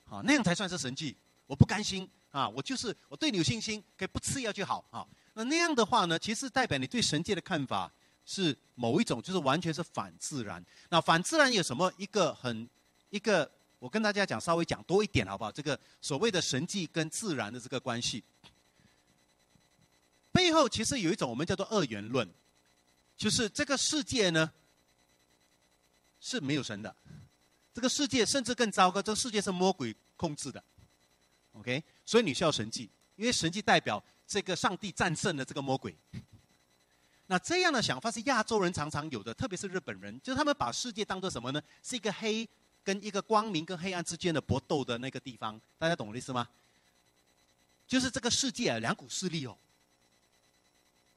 [0.04, 1.16] 好那样才算是神迹。
[1.46, 2.48] 我不甘心啊！
[2.48, 5.04] 我就是我对你有信心，可以不吃药就好啊。
[5.32, 7.90] 那那样的话呢，其实代表你对神界的看法
[8.24, 10.64] 是某一种，就是完全是反自然。
[10.88, 12.68] 那反自然有什么一个很
[13.10, 13.50] 一个？
[13.78, 15.52] 我跟大家讲，稍微讲多一点好不好？
[15.52, 18.24] 这个所谓的神迹跟自然的这个关系，
[20.32, 22.26] 背后其实有一种我们叫做二元论，
[23.16, 24.52] 就是这个世界呢。
[26.26, 26.96] 是没有神的，
[27.74, 30.64] 这个世界甚至更糟糕，这个世界是魔鬼控制的
[31.52, 31.84] ，OK？
[32.06, 35.94] 所以你需要神迹，因为神迹代表这个上帝战胜了这个魔鬼。
[37.26, 41.62] 那这样的想法是亚洲人常常有的，特别是日本人，就是他们把世界当做什么呢？
[41.82, 42.48] 是一个黑
[42.82, 46.48] 跟一个光明跟黑暗之间的搏斗的那个地方，大家懂我的意思吗？
[47.86, 49.56] 就是这个世界啊，两股势力哦，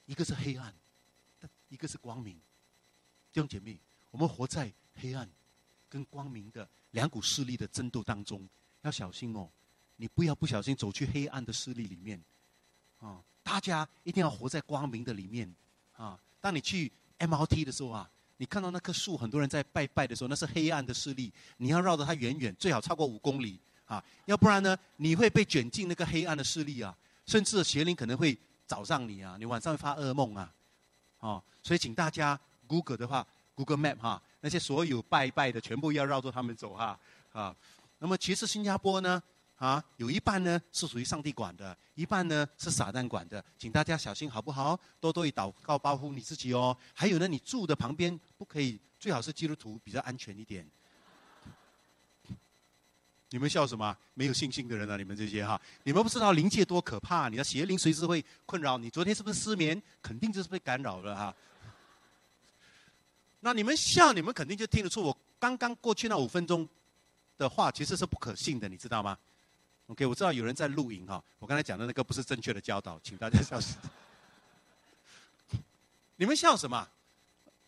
[0.06, 0.74] 一个是黑暗，
[1.70, 2.36] 一个是光明，
[3.32, 3.78] 弟兄姐妹，
[4.12, 4.72] 我们活在。
[5.00, 5.30] 黑暗
[5.88, 8.50] 跟光明的两股势力的争斗当中，
[8.82, 9.48] 要小心哦！
[9.98, 12.20] 你不要不小心走去黑暗的势力里面
[12.98, 13.22] 啊！
[13.44, 15.56] 大家一定要活在光明的里面
[15.98, 16.18] 啊！
[16.40, 24.02] 当你去 MRT 的时候啊，你看到那棵树，很多人在拜拜的时候，那是黑暗的势力，你要绕着它远远，最好超过五公里啊！
[24.26, 30.54] 要不然呢，你会被卷进那个黑暗的势力啊，甚至邪灵可能会找上你啊，你晚上会发噩梦啊！
[31.20, 34.22] 哦，所以请大家 Google 的话，Google Map 哈。
[34.40, 36.98] 那些所有拜拜的，全部要绕着他们走哈，
[37.34, 37.54] 啊，
[37.98, 39.22] 那么其实新加坡呢，
[39.58, 44.80] 啊，有一半呢是属于上帝管的，一半呢是撒旦管的，请大家小心好不好？
[45.00, 46.78] 多多以祷告保护你自己哦。
[46.94, 50.70] 还有呢，你住的旁边不可以，最好是基督徒比较安全一点。
[53.32, 53.98] 你们笑什么？
[54.14, 58.90] 没有信心的人啊，你们这些哈，你们不知道灵界多可怕，你的邪灵随时会困扰你。
[58.90, 59.82] 昨天是不是失眠？
[60.02, 61.36] 肯定就是被干扰了哈。
[63.40, 66.68] 那你们笑，你们肯定就听得出我刚刚过去那五分钟
[67.38, 69.18] 的话其实是不可信的，你知道吗
[69.88, 73.76] ？OK，我知道有人在录影哈，我刚才讲的那个不是正确的教导，请大家笑死。
[76.16, 76.88] 你们笑什么？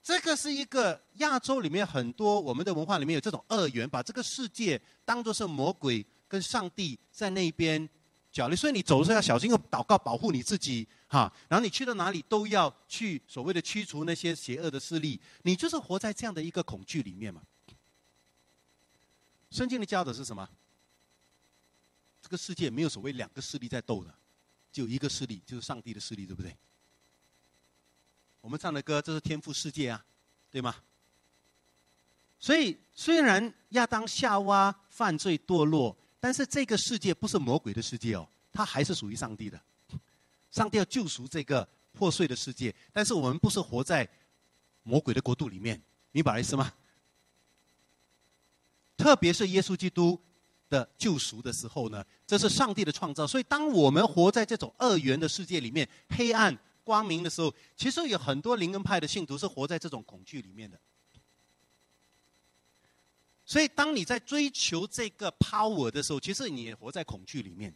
[0.01, 7.88] 这个是一个亚洲里面很多我们的文化里面有这种二元，把这个世界当作是魔鬼跟上帝在那边
[8.32, 10.88] 角力，所以你走的时候要小心，要祷告保护你自己。
[11.08, 17.41] 哈，然后你去到哪里都要去所谓的驱除那些邪恶的势力，你就是活在这样的一个恐惧里面嘛。
[19.51, 20.47] 圣经的教导是什么？
[22.29, 24.13] 这个世界没有所谓两个势力在斗的，
[24.71, 26.55] 只有一个势力，就是上帝的势力，对不对？
[28.39, 30.05] 我们唱的歌，这是天赋世界啊，
[30.51, 30.75] 对吗？
[32.37, 39.59] 所以虽然亚当夏娃犯罪堕落，但是这个世界不是魔鬼的世界哦，它还是属于上帝的。
[40.51, 44.07] 上帝要救赎这个破碎的世界，但是我们不是活在
[44.83, 46.71] 魔鬼的国度里面，明白意思吗？
[48.95, 50.21] 特别是耶稣基督
[50.69, 53.25] 的救赎的时候呢，这是上帝的创造。
[53.25, 60.79] 所以，当我们活在这种二元的世界里面，黑暗、光明的时候，其实有很多灵恩派的信徒是活在这种恐惧里面的。
[63.43, 67.73] 所以，当你在追求这个 power 的时候，其实你也活在恐惧里面。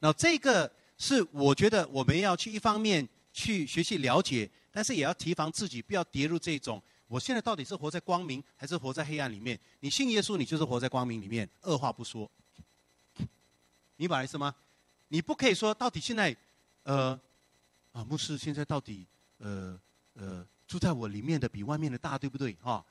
[0.00, 0.68] 那这个。
[0.98, 6.82] 是，我觉得我们要去一方面去学习了解，但是也要提防自己不要跌入这种。
[7.06, 9.60] 我现在到底是活在光明还是活在黑暗里面？
[9.80, 12.30] 你信耶稣，你就是活在光明里面，二话不说。
[13.96, 14.54] 明白意思吗？
[15.08, 16.36] 你不可以说到底现在，
[16.82, 17.18] 呃，
[17.92, 19.06] 啊，牧师现在到底，
[19.38, 19.78] 呃
[20.14, 22.54] 呃，住在我里面的比外面的大，对不对？
[22.62, 22.84] 哈，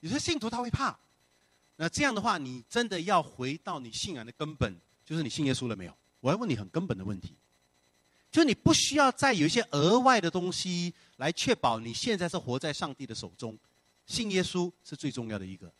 [0.00, 0.98] 有些信徒他会怕。
[1.76, 4.74] 那这样的话，你真的要回到你信仰的根本，
[5.04, 5.96] 就是你信耶稣了没有？
[6.20, 7.34] 我要问你很根本的问题，
[8.32, 13.56] 就你不需要再有一些额外的东西来确保你现在是活在上帝的手中，
[14.06, 15.70] 信耶稣是最重要的一个。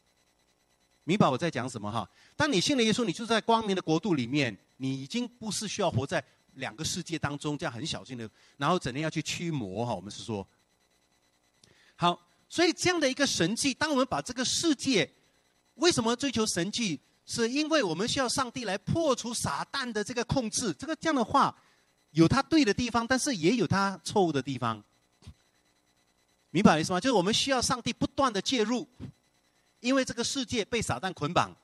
[1.09, 2.09] 明白我在讲什么哈？
[2.35, 6.23] 当你信了耶稣，你就在光明的国度里面，你已经不是需要活在
[6.55, 9.95] 两个世界当中，这样很小心的，然后整天要去驱魔哈。
[9.95, 10.45] 我们是说，
[11.95, 15.09] 好，所以这样的一个神迹，当我们把这个世界，
[15.77, 17.01] 为什么追求神迹？
[17.25, 21.57] 是因为我们需要上帝来破除撒旦的这个控制，这个这样的话，
[22.11, 24.83] 有他对的地方，但是也有他错误的地方。
[26.51, 27.01] 明白意思吗？
[27.01, 28.89] 就是我们需要上帝不断的介入，
[29.81, 31.55] 因为这个世界被撒旦捆绑。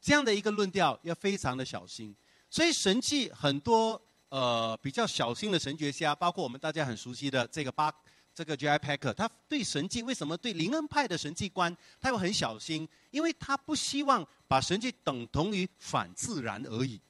[0.00, 2.14] 这样的一个论调要非常的小心。
[2.48, 4.00] 所以神迹很多
[4.30, 7.92] 呃比较小心的神学家，包括我们大家很熟悉的这个巴
[8.34, 8.78] 这个 J.I.
[8.78, 12.88] Packer，他对神迹为什么对灵恩派的神迹观他会很小心？
[13.10, 17.00] 因为他不希望把神迹等同于反自然而已。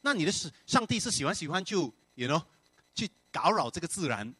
[0.00, 1.82] 那你的是上帝是喜欢喜欢就
[2.16, 2.42] ，you know，
[2.94, 4.34] 去搞扰这个自然。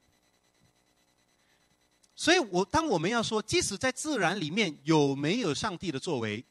[2.22, 6.44] 所以我当我们要说，即使在自然里面有没有上帝的作为，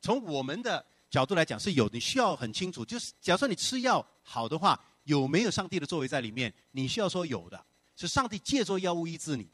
[0.00, 2.84] 从我们的角度来讲是有，你需要很清楚。
[2.84, 6.52] 就是假如说你吃药好的话，有没有上帝的作为在里面？
[6.72, 7.64] 你需要说有的，
[7.96, 9.46] 是上帝借助药物医治你。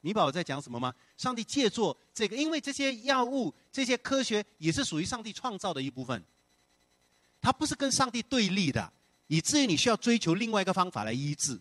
[0.00, 0.92] 你把我在讲什么吗？
[1.16, 6.20] 上帝借助这个，因为这些药物、这些科学也是属于上帝创造的一部分，
[7.40, 8.92] 它不是跟上帝对立的，
[9.28, 11.60] 以至于你需要追求另外一个方法来医治。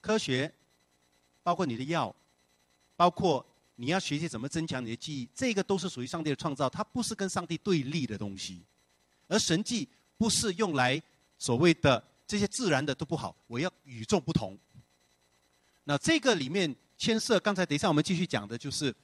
[0.00, 0.52] 科学，
[1.44, 2.12] 包括你的药，
[2.96, 8.60] 包括你要学习怎么增强你的记忆，这个都是属于上帝的创造，它不是跟上帝对立的东西。
[9.28, 11.00] 而神迹不是用来
[11.38, 14.58] 所谓的这些自然的都不好，我要与众不同。
[15.84, 18.94] 那这个里面牵涉，刚才等一下我们继续讲的就是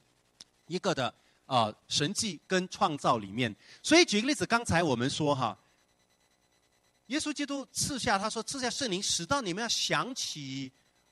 [0.67, 1.13] 一个的
[1.45, 3.55] 啊神迹跟创造里面。
[3.83, 5.57] 所以举个例子，刚才我们说哈，
[7.07, 10.71] 耶稣基督赐下他说赐下圣灵，使到你们要想起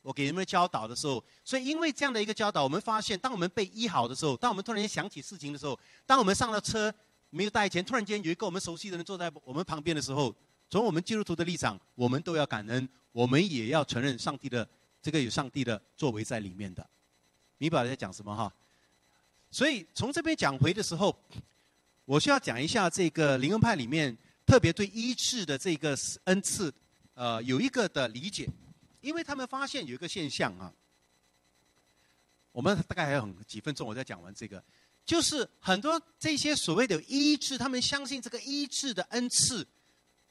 [0.10, 1.24] 我给你们教导的时候。
[1.46, 6.92] 所以因为这样的一个教导，我们发现，当我们被医好的时候，当我们突然间想起事情的时候，当我们上了车
[7.30, 10.36] 没有带钱，突然间有一个我们熟悉的人坐在我们旁边的时候，
[10.68, 14.68] 从我们基督徒的立场，我们都要感恩，我们也要承认上帝的。
[15.02, 16.86] 这个有上帝的作为在里面的，
[17.58, 18.54] 米宝在讲什么哈？
[19.50, 21.18] 所以从这边讲回的时候，
[22.04, 26.74] 我需要讲一下这个灵恩派里面特别对医治的这个恩赐，
[27.14, 28.50] 呃，有一个的理解，
[29.02, 30.74] 因为他们发现有一个现象啊，
[32.52, 34.64] 我们大概还有几分钟，我再讲完这个，
[35.06, 39.66] 就是很多这些所谓的医治，他们相信这个医治的恩赐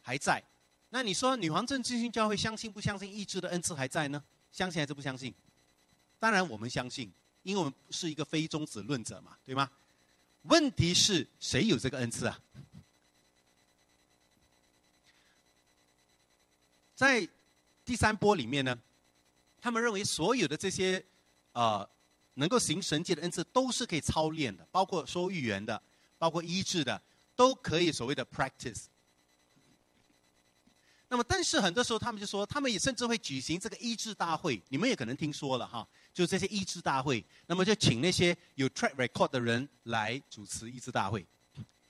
[0.03, 0.43] 还在。
[0.91, 4.23] 那你说女皇镇基督教会相信不相信医治的恩赐还在呢？
[4.51, 5.35] 相信还是不相信？
[6.19, 7.13] 当然我们相信，
[7.43, 9.71] 因为我们是一个非中子论者嘛，对吗？
[10.43, 12.41] 问题是谁有这个恩赐啊？
[16.95, 17.29] 在
[17.89, 18.79] 第三波里面呢，
[19.59, 21.03] 他们认为所有的这些
[21.53, 21.89] 呃
[22.35, 25.83] 能够行神迹的恩赐都是可以操练的，包括说预言的，
[26.19, 27.01] 包括医治的，
[27.35, 28.85] 都可以所谓的 practice。
[31.09, 34.63] 那么，但是很多时候他们就说，他们也甚至会举行这个医治大会。
[34.69, 41.27] 你们也可能听说了哈，就这些医治大会，那么就请那些有 track record 的人来主持医治大会，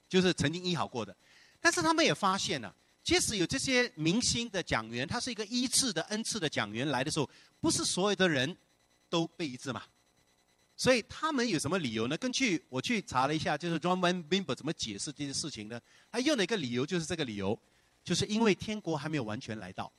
[0.09, 1.17] 就是曾经医好过的。
[1.61, 2.73] 但是他们也发现了，
[3.09, 7.27] 即使有这些明星的讲员，他是一个一次的恩赐的讲员来的时候，
[7.59, 8.55] 不是所有的人
[9.09, 9.83] 都被医治嘛。
[10.77, 12.19] 所以他们有什么理由呢？
[12.19, 15.81] 根据我去查了一下，就是 John Van Bimber 怎么解释这些事情呢？
[16.13, 17.59] 他用了一个理由，就是这个理由。
[18.05, 19.91] 就是因为天国还没有完全来到，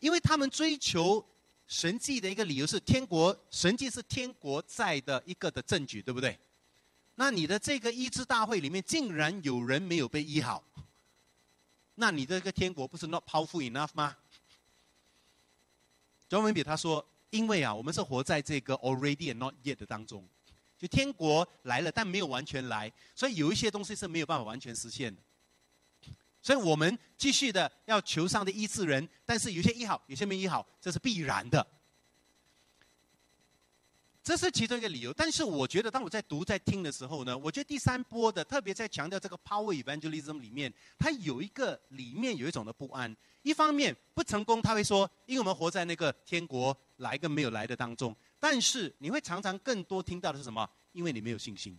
[0.00, 1.26] 因为他们追求
[1.66, 6.38] 神迹的一个理由是天国神迹是天国在的一个的证据，对不对？
[7.14, 10.62] 那你的这个医治大会里面竟然有人没有被医好，
[11.94, 14.16] 那你这个天国不是 not powerful enough 吗？
[16.28, 20.26] 中文比他说，因为啊，我们是活在这个 already and not yet 的当中，
[20.78, 25.20] 就天国来了，但没有完全来，所以有一些东西是没有办法完全实现的。
[26.40, 31.66] 所以我们继续的要求上帝医治人，但是有些医好，有些没医好，这是必然的。
[34.30, 35.12] 这是其中一个理由。
[35.12, 43.12] 但是我觉得，当我在读、在听的时候呢，我觉得第三波的特别在强调这个 power evangelism 里面，它有一个里面有一种的不安。
[43.42, 48.14] 一方面不成功，他会说，因为我们活在那个天国来跟没有来的当中。
[48.38, 50.70] 但是你会常常更多听到的是什么？
[50.92, 51.76] 因为你没有信心，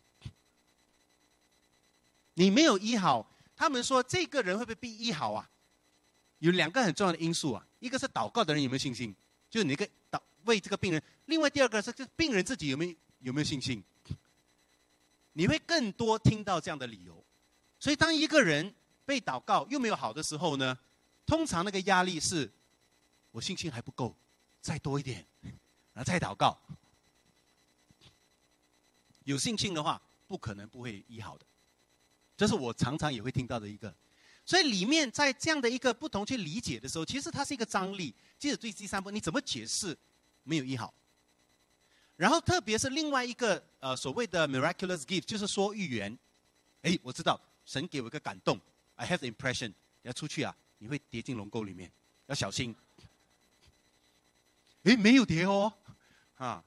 [2.33, 3.31] 你没有医好。
[3.55, 5.49] 他们说这个人会不会被医好啊？
[6.39, 9.15] 有两个很重要的因素啊，一个是祷告的人有没有信心，
[9.49, 9.87] 就是你个
[10.45, 13.83] 为这个病人；另外第二个是这病人自己有没有有没有信心。
[15.33, 17.23] 你会更多听到这样的理由，
[17.79, 18.73] 所以当一个人
[19.05, 20.77] 被祷告又没有好的时候呢，
[21.25, 22.51] 通常那个压力是，
[23.31, 24.13] 我信心还不够，
[24.59, 25.25] 再多一点，
[25.93, 26.59] 然后再祷告。
[29.23, 31.45] 有信心的话，不可能不会医好的。
[32.35, 33.95] 这是我常常也会听到的一个，
[34.45, 38.13] 所以里面在这样的一个不同去理解的时候，其实它是一个张力。
[38.37, 39.95] 接着对第三步，你怎么解释
[40.43, 40.93] 没有医好？
[42.17, 46.17] 然后特别是另外一个呃所谓的 miraculous gift，就是说预言。
[46.83, 48.59] 哎，我知道神给我一个感动
[48.95, 49.73] ，I have impression，
[50.03, 51.91] 要出去啊，你会跌进龙沟里面，
[52.27, 52.75] 要小心。
[54.83, 55.71] 哎，没有跌哦，
[56.37, 56.63] 啊，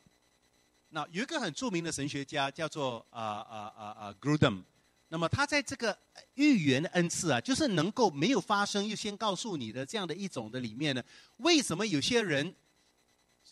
[0.90, 4.62] 那有一个很著名的神学家叫做啊啊啊啊 Grudem。
[5.08, 5.96] 那么他在这个
[6.34, 11.02] 预言的恩赐啊，就是能够没有发生又先告诉你的这样的一种的里面呢，
[11.36, 12.52] 为什么有些人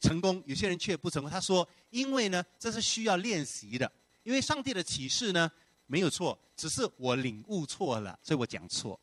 [0.02, 1.30] 成功，有些人却不成功？
[1.30, 3.90] 他说，因为呢，这是需要练习的，
[4.24, 5.50] 因为上帝的启示呢
[5.86, 9.00] 没有错，只是我领悟错了，所以我讲错。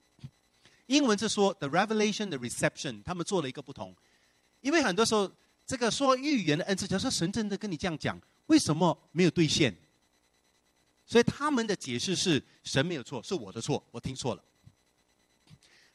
[0.88, 3.96] 英文是说 the revelation, the reception，他们做了一个不同，
[4.60, 5.32] 因为很多时候
[5.66, 9.74] 这个说预言的恩赐，假如说神真的跟你这样讲，为什么没有兑现？
[11.06, 14.44] 所以他们的解释是神没有错，是我的错，我听错了。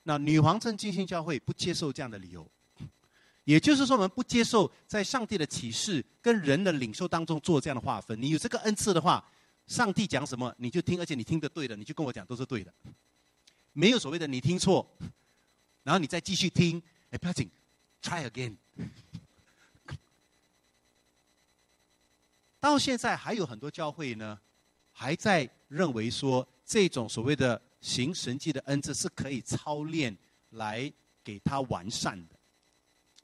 [0.02, 2.48] 那女皇镇金星教会不接受这样的理由，
[3.44, 8.20] 也就是说我们不接受在上帝的启示跟人的领受当中做这样的划分。
[8.20, 9.24] 你有这个恩赐的话，
[9.66, 12.72] 上帝讲什么你就听，而且你听得对的，你就跟我讲都是对的，
[13.72, 14.86] 没有所谓的你听错，
[15.82, 17.50] 然后你再继续听，哎不要紧
[18.02, 18.56] ，try again。
[22.58, 24.38] 到现在还有很多教会呢。
[24.96, 30.16] 还在认为说这种所谓的行神迹的恩赐是可以操练
[30.50, 30.90] 来
[31.24, 32.33] 给他完善的，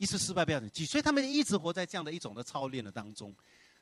[0.00, 3.34] 一次失败不要紧，所以他们一直活在这样的一种的操练的当中。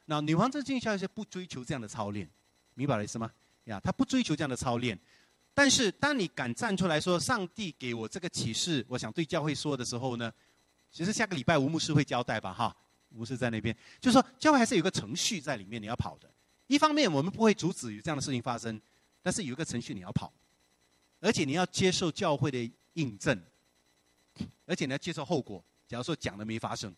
[0.07, 2.29] 那女皇这进校是不追求这样的操练，
[2.75, 3.31] 明白了意思吗？
[3.67, 4.99] 呀，他不追求这样的操练，
[5.55, 10.33] 但是当你敢站出来说上帝给我这个启示，我想对教会说的时候呢，
[10.91, 12.77] 其实下个礼拜吴牧师会交代吧，哈，
[13.11, 16.29] 牧师在那边，就是说教会还是有个程序在里面，你要跑的。
[16.67, 18.81] 一方面，我们不会阻止有这样的事情发生，
[19.23, 20.33] 但是有一个程序你要跑，
[21.21, 23.41] 而且你要接受教会的印证，
[24.67, 25.65] 而且你要接受后果。
[25.89, 26.95] 假如说讲的没发生，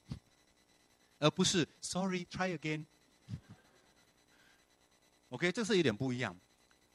[1.20, 2.84] 而不是 Sorry, try again。
[5.28, 6.36] OK，这是有点不一样。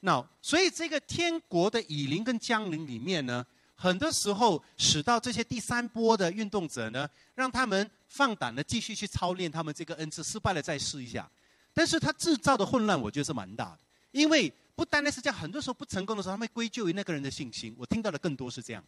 [0.02, 3.44] 那所以这个天国的以灵跟降临里面呢，
[3.76, 11.28] 很多时候使到这些第三波的运动者呢，让他们放胆的继续去操练他们这个恩赐，失败了再试一下。
[11.74, 13.80] 但是他制造的混乱，我觉得是蛮大的。
[14.12, 17.74] 因为不单单是这样，很多时候不成功的时候，他们归咎于那个人的信心。
[17.78, 18.84] 我听到的更多是这样，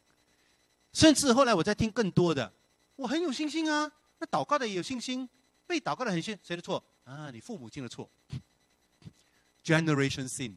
[0.93, 2.51] 甚至后来我在听更多的，
[2.97, 3.89] 我很有信心啊，
[4.19, 5.27] 那祷告的也有信心，
[5.65, 7.31] 被祷告的很信，谁的错啊？
[7.31, 8.09] 你父母亲的错
[9.63, 10.53] ，generation sin，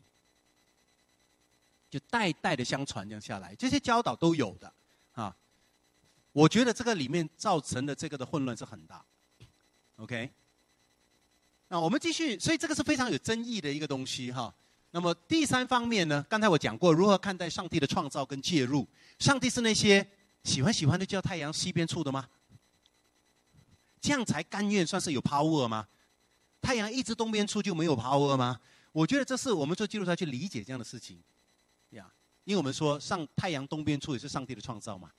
[1.88, 4.72] 就代代的相传这样下来，这些教导都有的
[5.12, 5.36] 啊。
[6.32, 9.04] 我觉得这个里面造成的这个的混乱是很大
[9.96, 10.30] ，OK。
[11.68, 14.52] 那我们继续，所以这个是非常有争议的一个东西哈。
[14.92, 18.88] 那么第三方面呢，刚才我讲过如何看待上帝的创造跟介入。
[19.18, 20.04] 上帝是那些
[20.44, 22.28] 喜欢喜欢的叫太阳西边出的吗？
[24.00, 25.86] 这样才甘愿算是有 power 吗？
[26.60, 28.60] 太阳一直东边出就没有 power 吗？
[28.92, 31.22] 我觉得这是我们做基督徒去理解这样的事情
[31.90, 32.10] 呀。
[32.44, 35.10] 因为我们说上太阳东边出也是上帝的创造嘛，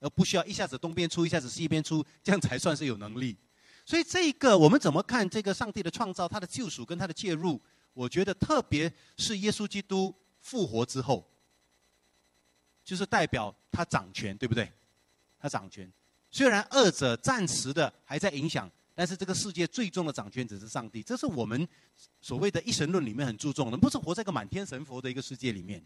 [0.00, 3.36] 而不需要一下子东边出一下子西边出，这样才算是有能力。
[3.84, 7.60] 所以这个我们怎么看这个上帝的创造、他的救赎跟他的介入？
[7.92, 11.28] 我觉得特别是耶稣基督复活之后，
[12.90, 14.68] 就是代表他掌权，对不对？
[15.38, 15.88] 他掌权。
[16.28, 21.00] 虽然二者暂时的还在影响，但是这个世界最终的掌权者是上帝。
[21.00, 21.68] 这是我们
[22.20, 25.80] 所谓的一神论里面很注重的，不是活在一个满天神佛的一个世界里面。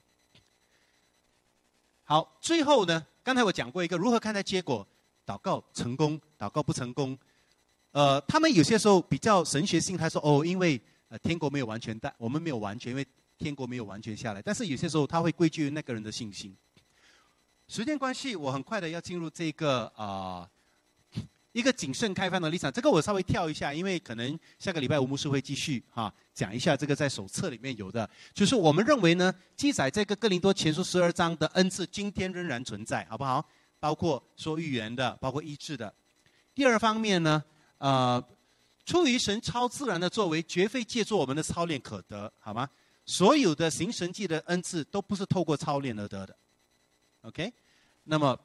[2.05, 4.87] 好，最后呢，刚才我讲过一个如何看待结果：
[5.27, 7.19] 祷告成功，祷告不成功。
[7.91, 10.81] 呃，他们有些时候比较神学性，他说哦，因为
[11.11, 14.41] 呃天国没有完全，但我们没有完全，因为天国没有完全下来。
[14.41, 16.57] 但是有些时候他会归咎于那个人的信心。
[17.67, 20.49] 时间关系，我很快的要进入这个啊
[21.53, 22.73] 一个谨慎开放的立场。
[22.73, 33.45] 这个我稍微跳一下，因为可能下个礼拜吴牧师会继续哈讲一下这个在手册里面有的，就是我们认为呢，记载这个哥林多前书十二章的恩赐，今天仍然存在，好不好？
[33.81, 35.93] 包括说预言的，包括医治的。
[36.55, 37.43] 第二方面呢？
[37.79, 38.23] 呃，
[38.87, 42.69] 出于神超自然的作为，绝非借助我们的操练可得，好吗？
[43.05, 46.37] 所有的行神迹的恩赐都不是透过操练而得的
[47.25, 47.53] ，OK？
[48.05, 48.39] 那么，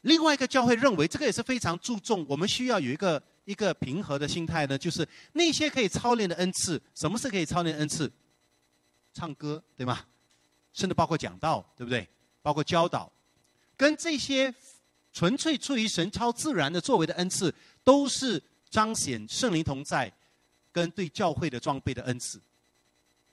[0.00, 8.10] 另外一个教会认为，这个也是非常注重，我们需要有一个一个平和的心态呢，就是那些可以操练的恩赐，什么是可以操练恩赐？
[9.12, 10.04] 唱歌，对吗？
[10.72, 12.08] 甚至包括讲道，对不对？
[12.42, 13.12] 包括教导，
[13.76, 14.54] 跟这些。
[15.10, 17.52] 纯粹出于神超自然的作为的恩赐，
[17.82, 20.12] 都是彰显圣灵同在，
[20.70, 22.40] 跟对教会的装备的恩赐，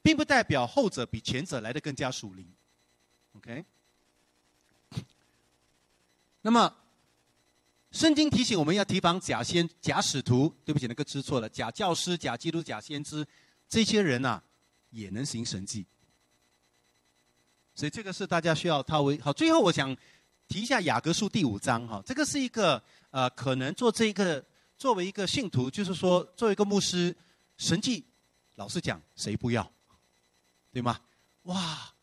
[0.01, 2.47] 并不代表后者比前者来的更加属灵。
[3.38, 3.65] OK。
[6.41, 6.75] 那么，
[7.91, 10.53] 圣经提醒我们要提防假先、假使徒。
[10.63, 13.25] 对不起，那个知错了，假教师、假基督、假先知，
[13.67, 14.41] 这些人呐，
[14.89, 15.86] 也能行神迹。
[17.73, 19.31] 所以这个是大家需要他为好。
[19.33, 19.95] 最后，我想。
[20.47, 22.79] 提一下雅各书第五章哈，这个是一个
[23.09, 24.45] 呃，可能做这一个
[24.77, 27.15] 作为一个信徒，就是说作为一个牧师，
[27.57, 28.05] 神迹
[28.53, 29.67] 老实讲，谁不要？
[30.71, 31.01] 对吗？
[31.45, 31.94] 哇，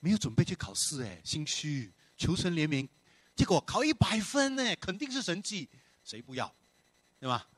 [0.00, 2.88] 没有准备去考试哎，心虚，求神怜悯，
[3.34, 5.68] 结果考一百分呢，肯定是神迹，
[6.04, 6.54] 谁不要？
[7.18, 7.48] 对吧？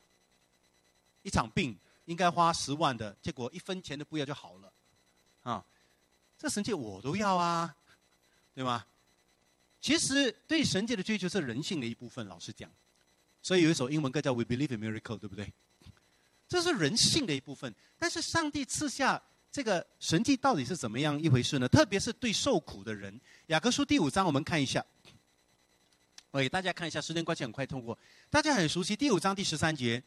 [1.23, 4.73] 一场病应该花十万的，结果一分钱都不要就好了，
[5.43, 5.65] 啊，
[6.39, 7.77] 这神迹我都要啊，
[8.55, 8.87] 对吗？
[9.81, 12.71] 其实对神迹的追求是人性的一部分，老实讲，
[13.43, 15.53] 所以有一首英文歌叫《We Believe in Miracle》，对不对？
[16.49, 21.67] 这是人性的一部分，但是上帝赐下这个神迹到底是怎么样一回事呢？
[21.69, 23.13] 特别是对受苦的人，
[23.47, 24.85] 《雅各书》第五章，我们看一下。
[26.31, 27.99] 我给大家看一下，时间关系很快通过。
[28.29, 30.03] 大家很熟悉第五章第十三节，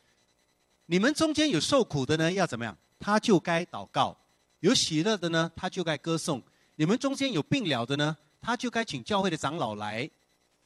[0.86, 2.78] 你们中间有受苦的呢，要怎么样？
[3.00, 4.16] 他就该祷告；
[4.60, 6.42] 有喜乐的呢，他就该歌颂。
[6.76, 10.10] 你们中间有病了的呢，他就该请教会的长老来。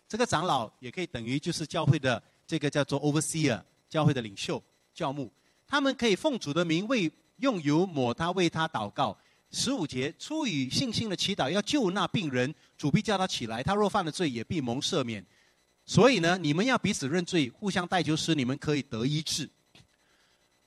[0.07, 4.61] 这个长老也可以等于就是教会的这个叫做 overseer，教会的领袖、
[4.93, 5.31] 教牧。
[5.65, 9.17] 他们可以奉主的名为用油抹他，为他祷告。
[9.51, 13.63] 十五节，出于信心的祈祷要救那病人，主必叫他起来。
[13.63, 15.25] 他若犯了罪，也必蒙赦免。
[15.85, 19.49] 所以呢，你们要彼此认罪，互相代求，使你们可以得医治。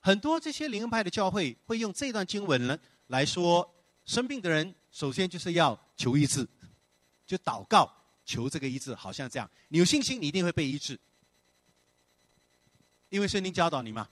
[0.01, 3.69] 很多这些灵恩派的教会会用这段经文呢来说，
[4.07, 6.49] 生病的人首先就是要求医治，
[7.27, 7.93] 就祷告
[8.25, 9.51] 求这个医治，好像这样。
[9.69, 10.99] 你有信心，你一定会被医治，
[13.11, 14.09] 因为圣经教导你嘛。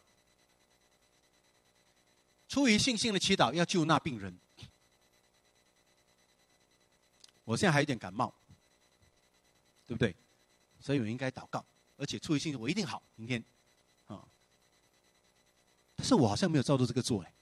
[2.49, 4.37] 出于信心的祈祷要救那病人。
[7.45, 8.35] 我现在还有点感冒，
[9.87, 10.15] 对不对？
[10.81, 11.65] 所以我应该祷告，
[11.97, 13.03] 而且出于信心，我一定好。
[13.15, 13.43] 明天，
[14.07, 14.25] 啊，
[15.95, 17.33] 但是我好像没有照着这个做哎。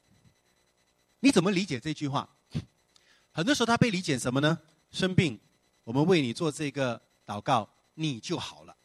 [1.20, 2.28] 你怎么理解这句话？
[3.32, 4.58] 很多时候他被理解什么呢？
[4.90, 5.40] 生病，
[5.84, 8.76] 我们为你做这个祷告，你就好了。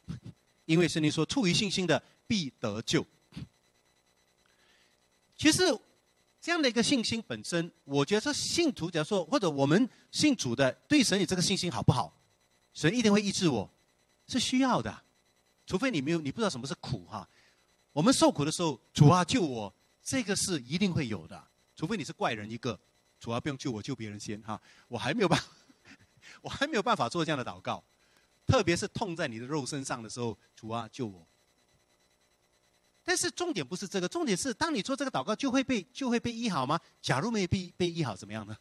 [0.66, 3.06] 因为圣经说，出于信心的必得救。
[5.36, 5.64] 其实，
[6.50, 12.12] 这样的一个信心本身，我觉得信徒假如说，或者我们信主的，对神有这个信心好不好？
[12.74, 13.72] 神一定会医治我。
[14.26, 15.04] 是需要的，
[15.68, 17.30] 除非你没有，你不知道什么是苦哈。
[17.94, 19.72] 我们受苦的时候，主啊救我，
[20.02, 21.40] 这个是一定会有的。
[21.76, 22.80] 除非你是怪人一个，
[23.20, 24.60] 主啊不用救我，救别人先哈。
[24.88, 25.40] 我还没有办，
[26.42, 27.84] 我还没有办法做这样的祷告，
[28.48, 31.28] 特别是痛在你的肉身上的时候，主啊救我。
[33.10, 36.80] 但是重点不是这个，重点是当你做这个祷告，就会被就会被医好吗？
[37.02, 38.56] 假如没有被被医好，怎么样呢？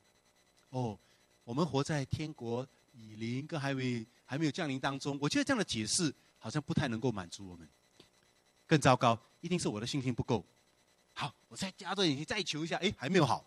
[0.70, 0.98] 哦，
[1.44, 4.06] 我们活在天国以灵跟还未。
[4.30, 7.66] 还没有降临当中，我觉得这样的解释好像不太能够满足我们。
[8.66, 10.44] 更糟糕，一定是我的信心不够。
[11.14, 13.42] 好，我再加多眼睛再求一下，哎，还没有好。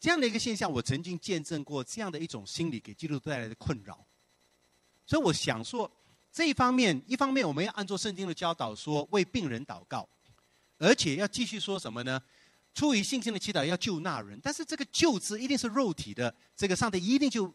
[0.00, 4.04] 这样的一个现象，我曾经见证过这样的一种心理给基督徒带来的困扰。
[5.06, 5.88] 所以我想说，
[6.38, 10.08] 这一方面，一方面我们要按照圣经的教导说为病人祷告，
[10.78, 12.22] 而且要继续说什么呢？
[12.72, 17.52] 出于信心的祈祷要救那人，但是这个救字一定是肉体的，这个上帝一定就。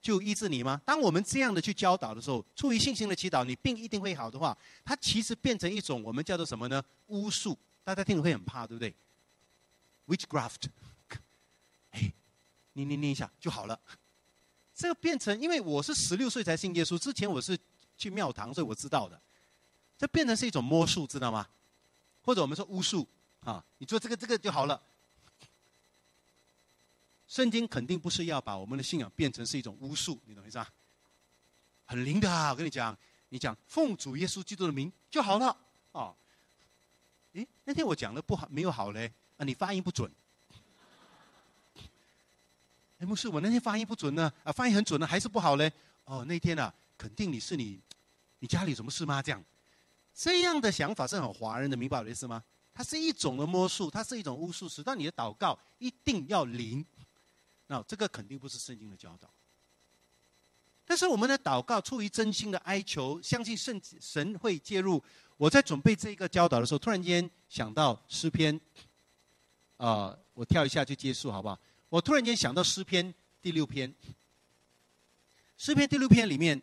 [0.00, 0.80] 就医治你吗？
[0.86, 6.82] 当我们这样的去教导的时候，出于信心的祈祷，你病一定会好的话，它其实变成一种我们叫做什么呢？
[7.08, 8.94] 巫术，大家听了会很怕，对不对
[10.06, 10.68] ？Witchcraft，
[11.90, 12.12] 哎，
[12.74, 13.78] 你你念一下就好了。
[14.72, 17.58] 这个变成，因为我是十六岁才信耶稣，之前我是
[17.98, 19.20] 去庙堂，所以我知道的。
[19.98, 21.46] 这变成是一种魔术，知道吗？
[22.22, 23.06] 或者我们说巫术
[23.40, 24.80] 啊，你做这个这个就好了。
[27.26, 30.72] 圣经肯定不是要把我们的信仰变成是一种巫术，你懂意思啊？
[31.84, 32.50] 很灵的啊！
[32.50, 32.96] 我跟你讲，
[33.30, 35.56] 你讲奉主耶稣基督的名就好了
[35.92, 36.14] 哦。
[37.32, 39.44] 诶，那天我讲的不好，没有好嘞啊！
[39.44, 40.10] 你发音不准。
[42.98, 45.72] 哎，牧师，我那天发音不准呢啊，发音很准呢，还是不好嘞？
[46.04, 47.80] 哦，那天啊，肯定你是你，
[48.38, 49.22] 你家里什么事吗？
[49.22, 49.44] 这样，
[50.14, 52.42] 这样的想法是很华人的，明白我的意思吗？
[52.72, 56.84] 它是一种的魔术，它是一种巫术，使到你的祷告一定要灵。
[57.66, 59.28] 那这个肯定不是圣经的教导，
[60.86, 65.02] 但是我们的祷告出于真心的哀求，相信圣神会介入。
[65.36, 68.58] 我在准备这个教导的时候，突然间想到诗篇，
[69.76, 71.60] 啊，我跳一下就结束好不好？
[71.88, 73.92] 我突然间想到诗篇第六篇，
[75.56, 76.60] 诗篇第六篇里面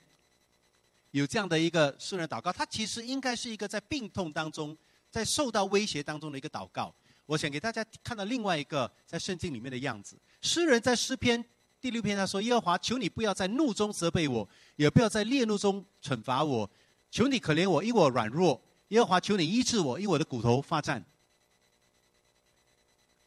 [1.19, 4.77] 有这样的一个诗人祷告，他其实应该是一个在病痛当中，
[5.09, 6.93] 在受到威胁当中的一个祷告。
[7.25, 10.19] 我想给大家看到另外一个在圣经里面的样子。
[10.41, 11.43] 诗人在诗篇
[11.79, 16.69] 第六篇他说：“耶和华，求你不要在怒中责备我，也不要在烈怒中惩罚我。
[17.09, 18.61] 求你可怜我，因我软弱。
[18.89, 21.03] 耶和华，求你医治我，因我的骨头发战。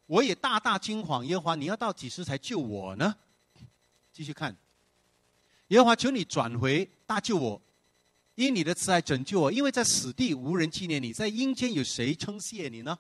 [0.05, 1.25] 我也大大惊惶。
[1.25, 3.17] 耶和华，你要到几时才救我呢？”
[4.13, 4.55] 继续看，
[5.69, 7.63] 耶和华，求你转回大救我，
[8.39, 9.51] 因你的慈爱拯救我。
[9.51, 12.97] 因为在死地无人纪念你，在阴间有谁称谢你呢？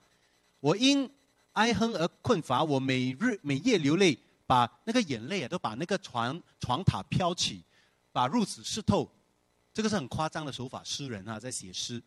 [0.58, 1.08] 我因
[1.52, 4.18] 哀哼而困乏，我每日每夜流泪，
[4.48, 7.62] 把那个眼泪啊，都把那个床床榻飘起，
[8.10, 9.08] 把褥子湿透。
[9.72, 12.02] 这个是很夸张的手法，诗人啊在写诗。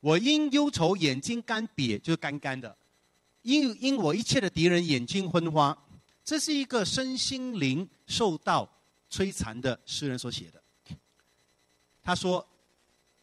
[0.00, 2.76] 我因忧愁眼睛干瘪，就是干干的。
[3.42, 5.76] 因因我一切的敌人眼睛昏花，
[6.24, 8.68] 这是一个身心灵受到
[9.08, 10.59] 摧残的诗人所写的。
[12.02, 12.46] 他说：“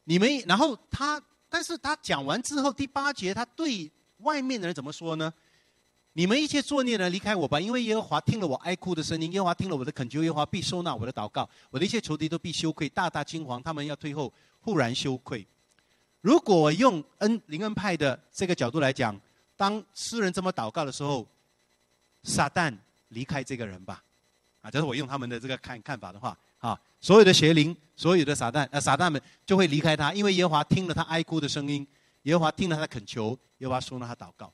[0.05, 5.31] 你们，然后他，但是他讲完之后，第八节他对。”外面的人怎么说呢？
[6.13, 15.45] 你们一切作孽的离开我吧，因为耶和华听了我哀哭的声音，耶和华听了我的恳求，耶和华必收纳我的祷告，我的一切仇敌都必羞愧，大大惊惶，他们要退后，忽然羞愧。
[16.21, 19.15] 如果我用恩灵恩派的这个角度来讲，
[19.55, 21.27] 当诗人这么祷告的时候，
[22.23, 22.75] 撒旦
[23.09, 24.03] 离开这个人吧，
[24.63, 26.35] 啊，这是我用他们的这个看看法的话，
[26.99, 31.85] 所有的邪灵，所有的撒旦，呃，撒旦们就会离开他，因为耶和华听了他哀哭的声音。
[32.23, 34.51] 耶和华听了他的恳求，耶和华收纳他祷告。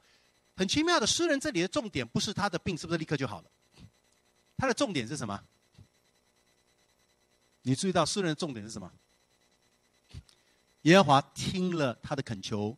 [0.56, 3.50] 很奇妙的，诗人这里的重点不是他的病是不是立刻就好了，
[4.56, 5.42] 他的重点是什么？
[7.64, 8.92] 你注意到诗人的重点是什么？
[10.84, 12.78] 耶和华听了他的恳求，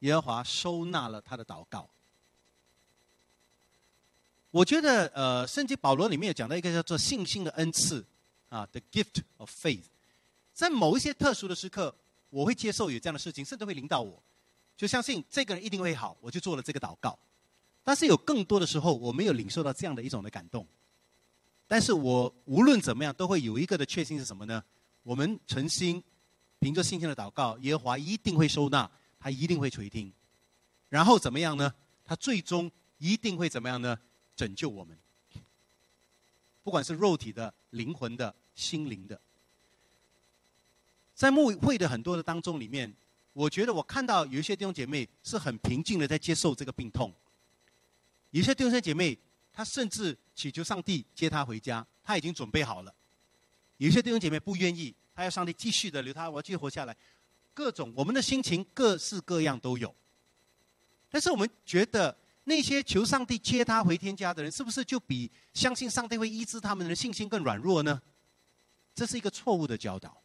[0.00, 1.88] 耶和华收纳了他的祷告。
[4.52, 8.04] 我觉得，呃，圣经保罗里面有讲到一个叫做信心的恩赐，
[8.56, 9.84] 啊，the gift of faith，
[10.54, 11.94] 在某一些特殊的时刻，
[12.30, 14.22] 我会接受有这样的事情，甚至会领导我。
[14.76, 17.18] 就相信这个人一定会好，我就做了这个祷告。
[17.84, 20.66] 但是有更多的时候，我没有领受到这样的一种的感动。
[21.66, 24.64] 但是我无论怎么样，都会有一个的确信是什么呢？
[25.02, 26.02] 我们诚心
[26.58, 28.90] 凭着信心的祷告，耶和华一定会收纳，
[29.20, 30.12] 他一定会垂听。
[30.88, 31.74] 然后怎么样呢？
[32.04, 33.98] 他最终一定会怎么样呢？
[34.34, 34.96] 拯救我们，
[36.62, 39.20] 不管是肉体的、灵魂的、心灵的。
[41.14, 42.92] 在牧会的很多的当中里面。
[43.32, 47.12] 我觉得我看到有一些弟兄姐妹是很平静的在接受这个病痛，
[48.30, 49.18] 有些弟兄姐妹
[49.52, 52.90] 他甚至祈求上帝接他回家，他已经准备好了；
[53.76, 56.96] 有些弟兄姐妹不愿意，他要上帝继续的留他，我要继续活下来。
[57.52, 59.94] 各种我们的心情各式各样都有，
[61.10, 68.00] 但是我们觉得那些求上帝接他回天家的人，是不是就比相信上帝会医治他们的信心更软弱呢？
[68.96, 70.20] 这是一个错误的教导。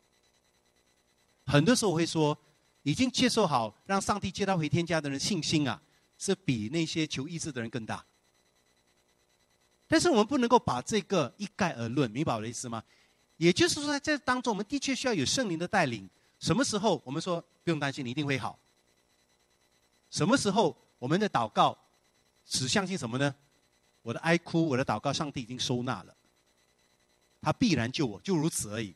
[1.45, 2.35] 很多时候我会说。
[2.83, 5.79] 已经接受好让上帝接他回天家的人信心啊，
[6.17, 8.03] 是比那些求医治的人更大。
[9.87, 12.83] 但是我们不能够把这个一概而论，明白我的意思吗？
[13.37, 16.09] 也就是说，在这当中，我们的确需要有圣灵的带领。
[16.39, 18.57] 什么时候我们说不用担心，你一定会好？
[20.09, 21.77] 什么时候我们的祷告
[22.47, 23.35] 只相信什么呢？
[24.01, 26.15] 我的哀哭，我的祷告，上帝已经收纳了，
[27.41, 28.93] 他必然救我，就如此而已。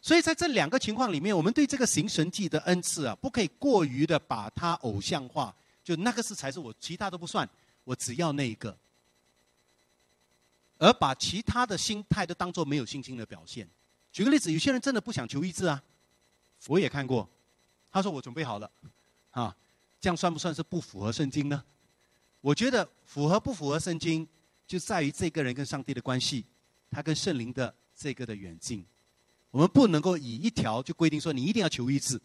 [0.00, 5.54] 所以在这两个情况里面，我们对这个行神迹的恩赐啊，不可以过于的把它偶像化，
[5.84, 7.48] 就那个是才是我，其他都不算，
[7.84, 8.76] 我只要那一个，
[10.78, 13.68] 而把其他的心态都当做没有信心的表现。
[14.10, 15.80] 举个例子，有些人真的不想求医治啊，
[16.66, 17.28] 我也看过，
[17.92, 18.68] 他说我准备好了，
[19.30, 19.56] 啊，
[20.00, 21.62] 这样算不算是不符合圣经呢？
[22.40, 24.26] 我觉得符合不符合圣经，
[24.66, 26.44] 就在于这个人跟上帝的关系，
[26.92, 28.84] 他跟圣灵的这个的远近。
[29.50, 32.20] 我们不能够以一条就规定说你一定要求医治，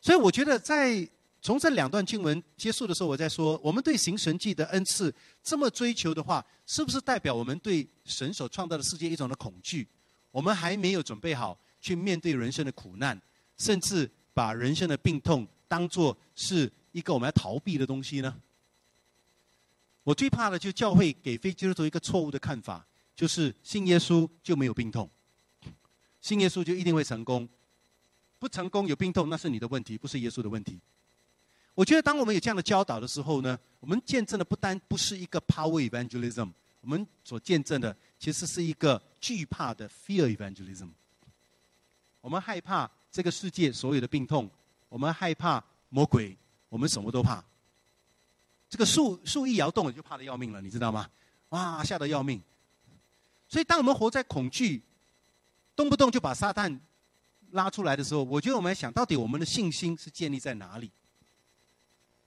[0.00, 1.08] 所以我觉得在
[1.40, 9.86] 从这两段经文结束的时候，我在说，我们对行神迹的恩赐这么追求的话，是不是代表我们对神所创造的世界一种的恐惧？
[10.30, 13.20] 我们还没有准备好去面对人生的苦难，
[13.56, 18.34] 甚至把人生的病痛当做是一个我们要逃避的东西呢？
[20.04, 22.86] 我最怕的就是教会给非基督徒一个错误的看法。
[23.16, 25.08] 就是信耶稣就没有病痛，
[26.20, 27.48] 信耶稣就一定会成功，
[28.40, 30.80] 不成功有病痛那是你的问题，不是耶稣的问题。
[31.76, 36.50] 我觉得当我们有这样的教导的时候呢，我们见证的不单不是一个 power evangelism，
[36.80, 40.88] 我们所见证的其实是一个惧怕的 fear evangelism。
[42.20, 44.50] 我们害怕这个世界所有的病痛，
[44.88, 46.36] 我们害怕魔鬼，
[46.68, 47.44] 我们什么都怕。
[48.74, 51.08] 这个树树一摇动，就怕的要命了，你知道吗？
[51.50, 52.42] 哇，吓得要命。
[53.46, 54.82] 所以，当我们活在恐惧，
[55.76, 56.76] 动不动就把撒旦
[57.52, 60.90] 拉出来的时候，我觉得我们要想到底我们的信心是建立在哪里？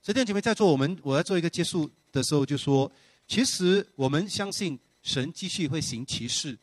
[0.02, 2.90] 所以，弟兄姐妹，在做我们我要做一个结束的时候，就说，
[3.28, 6.58] 其实我们相信神继续会行奇事，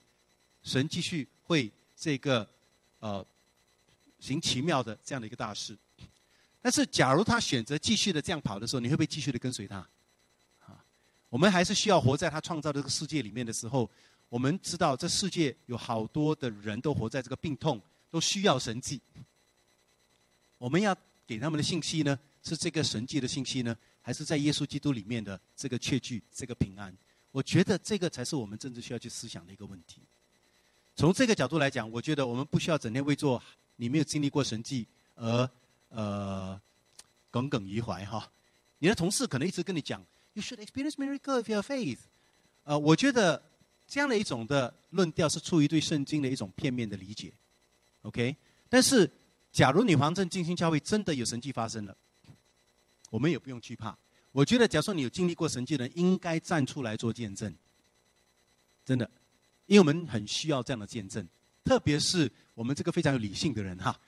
[0.62, 2.49] 神继续会这个
[3.01, 3.22] 呃
[4.18, 5.76] 行奇妙的这样的一个大事。
[6.64, 9.86] 但是，假如他选择继续的这样跑的时候，你会不会继续的跟随他？
[10.60, 10.82] 啊，
[11.28, 13.90] 我们还是需要活在他创造的这个世界里面的时候。
[14.30, 18.98] 我们知道，这世界有好多的人都活在这个病痛，都需要神迹。
[20.58, 20.96] 我们要
[21.26, 26.96] 给他们的信息呢，是这个神迹的信息呢，还是在耶稣基督里面的这个确据、这个平安？
[27.30, 30.00] 我觉得这个才是我们真正需要去思想的一个问题。
[30.96, 33.40] 从这个角度来讲，我觉得我们不需要整天为做
[33.76, 34.84] 你没有经历过神迹
[35.14, 35.48] 而
[35.95, 36.61] 呃
[37.30, 38.30] 耿耿于怀哈。
[38.78, 41.99] 你的同事可能一直跟你讲，You should experience miracle if you have faith。
[42.64, 43.42] 呃，我觉得
[43.86, 47.32] 这样的一种的论调是出于对圣经的一种片面的理解。
[48.03, 48.36] OK，
[48.68, 49.11] 但是
[49.53, 51.97] 假如女皇镇静心教会真的有神迹发生了，
[53.11, 53.97] 我们也不用惧怕。
[54.32, 57.55] 我觉得，假如说你有经历过神迹的人，应该站出来做见证。
[58.84, 59.09] 真的。
[59.66, 61.26] 因为我们很需要这样的见证，
[61.64, 63.99] 特别是我们这个非常有理性的人哈。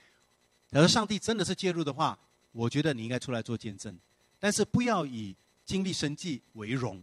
[0.77, 2.18] 假如上帝真的是介入的话，
[2.53, 3.99] 我觉得你应该出来做见证，
[4.39, 7.03] 但是不要以经历神迹为荣，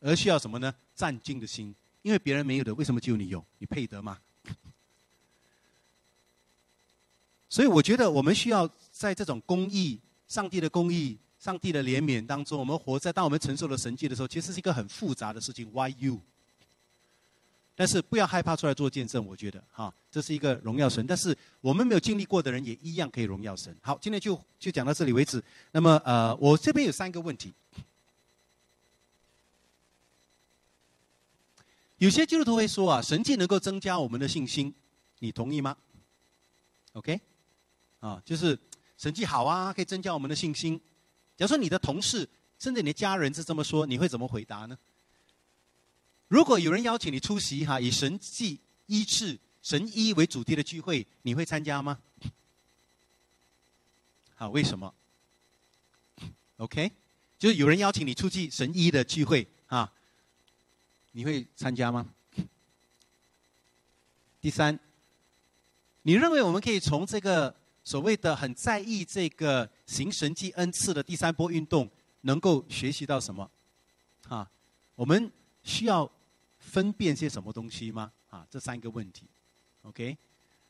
[0.00, 0.74] 而需要什么呢？
[0.94, 3.44] 战兢的心，因为别人没有的，为什么只有你有？
[3.58, 4.18] 你配得吗？
[7.50, 11.18] 所以我觉得我们需要在这种公义、上帝的公义。
[11.38, 15.70] 上帝的怜悯当中，我们活在当我们承受了神迹的时候，其实是一个很复杂的事情。
[15.72, 16.20] Why you？
[17.74, 21.06] 但是不要害怕出来做见证，我觉得哈，这是一个荣耀神。
[21.06, 23.74] 但是我们没有经历过的人也一样可以荣耀神。
[23.80, 25.42] 好，今天就就讲到这里为止。
[25.70, 27.52] 那么呃，我这边有三个问题。
[31.96, 34.74] 有些基督徒会说啊，神迹能够增加我们的信心，
[35.20, 35.76] 你同意吗
[36.92, 37.20] ？OK？
[38.00, 38.58] 啊，就是
[38.98, 40.78] 神迹好啊，可以增加我们的信心。
[41.36, 44.76] 假如说你的同事甚至你的家人是这么说，你会怎么回答呢？
[46.32, 51.98] 如果有人邀请你出席哈以神迹医治、神医为主题的聚会，你会参加吗？
[54.34, 54.94] 好，为什么
[56.56, 56.90] ？OK，
[57.38, 59.92] 就是有人邀请你出席神医的聚会啊，
[61.10, 62.08] 你会参加吗？
[64.40, 64.80] 第三，
[66.00, 67.54] 你认为我们可以从这个？
[67.84, 71.90] 所谓的很在意这个行神迹恩赐的第三波运动，
[72.22, 73.50] 能够学习到什么？
[74.28, 74.48] 啊，
[74.94, 75.30] 我们
[75.64, 76.10] 需要
[76.72, 78.10] 分辨些什么东西吗？
[78.30, 79.28] 啊，这三个问题
[79.82, 80.16] ，OK，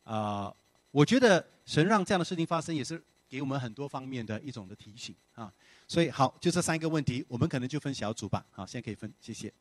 [0.02, 0.52] 啊，
[0.90, 5.52] 我觉得神让这样的事情发生，也是给我们很多方面的一种的提醒啊。
[5.86, 8.44] 所以好，就这三个问题，我们可能就分小组吧。
[8.50, 9.52] 好，现在可以分，谢谢。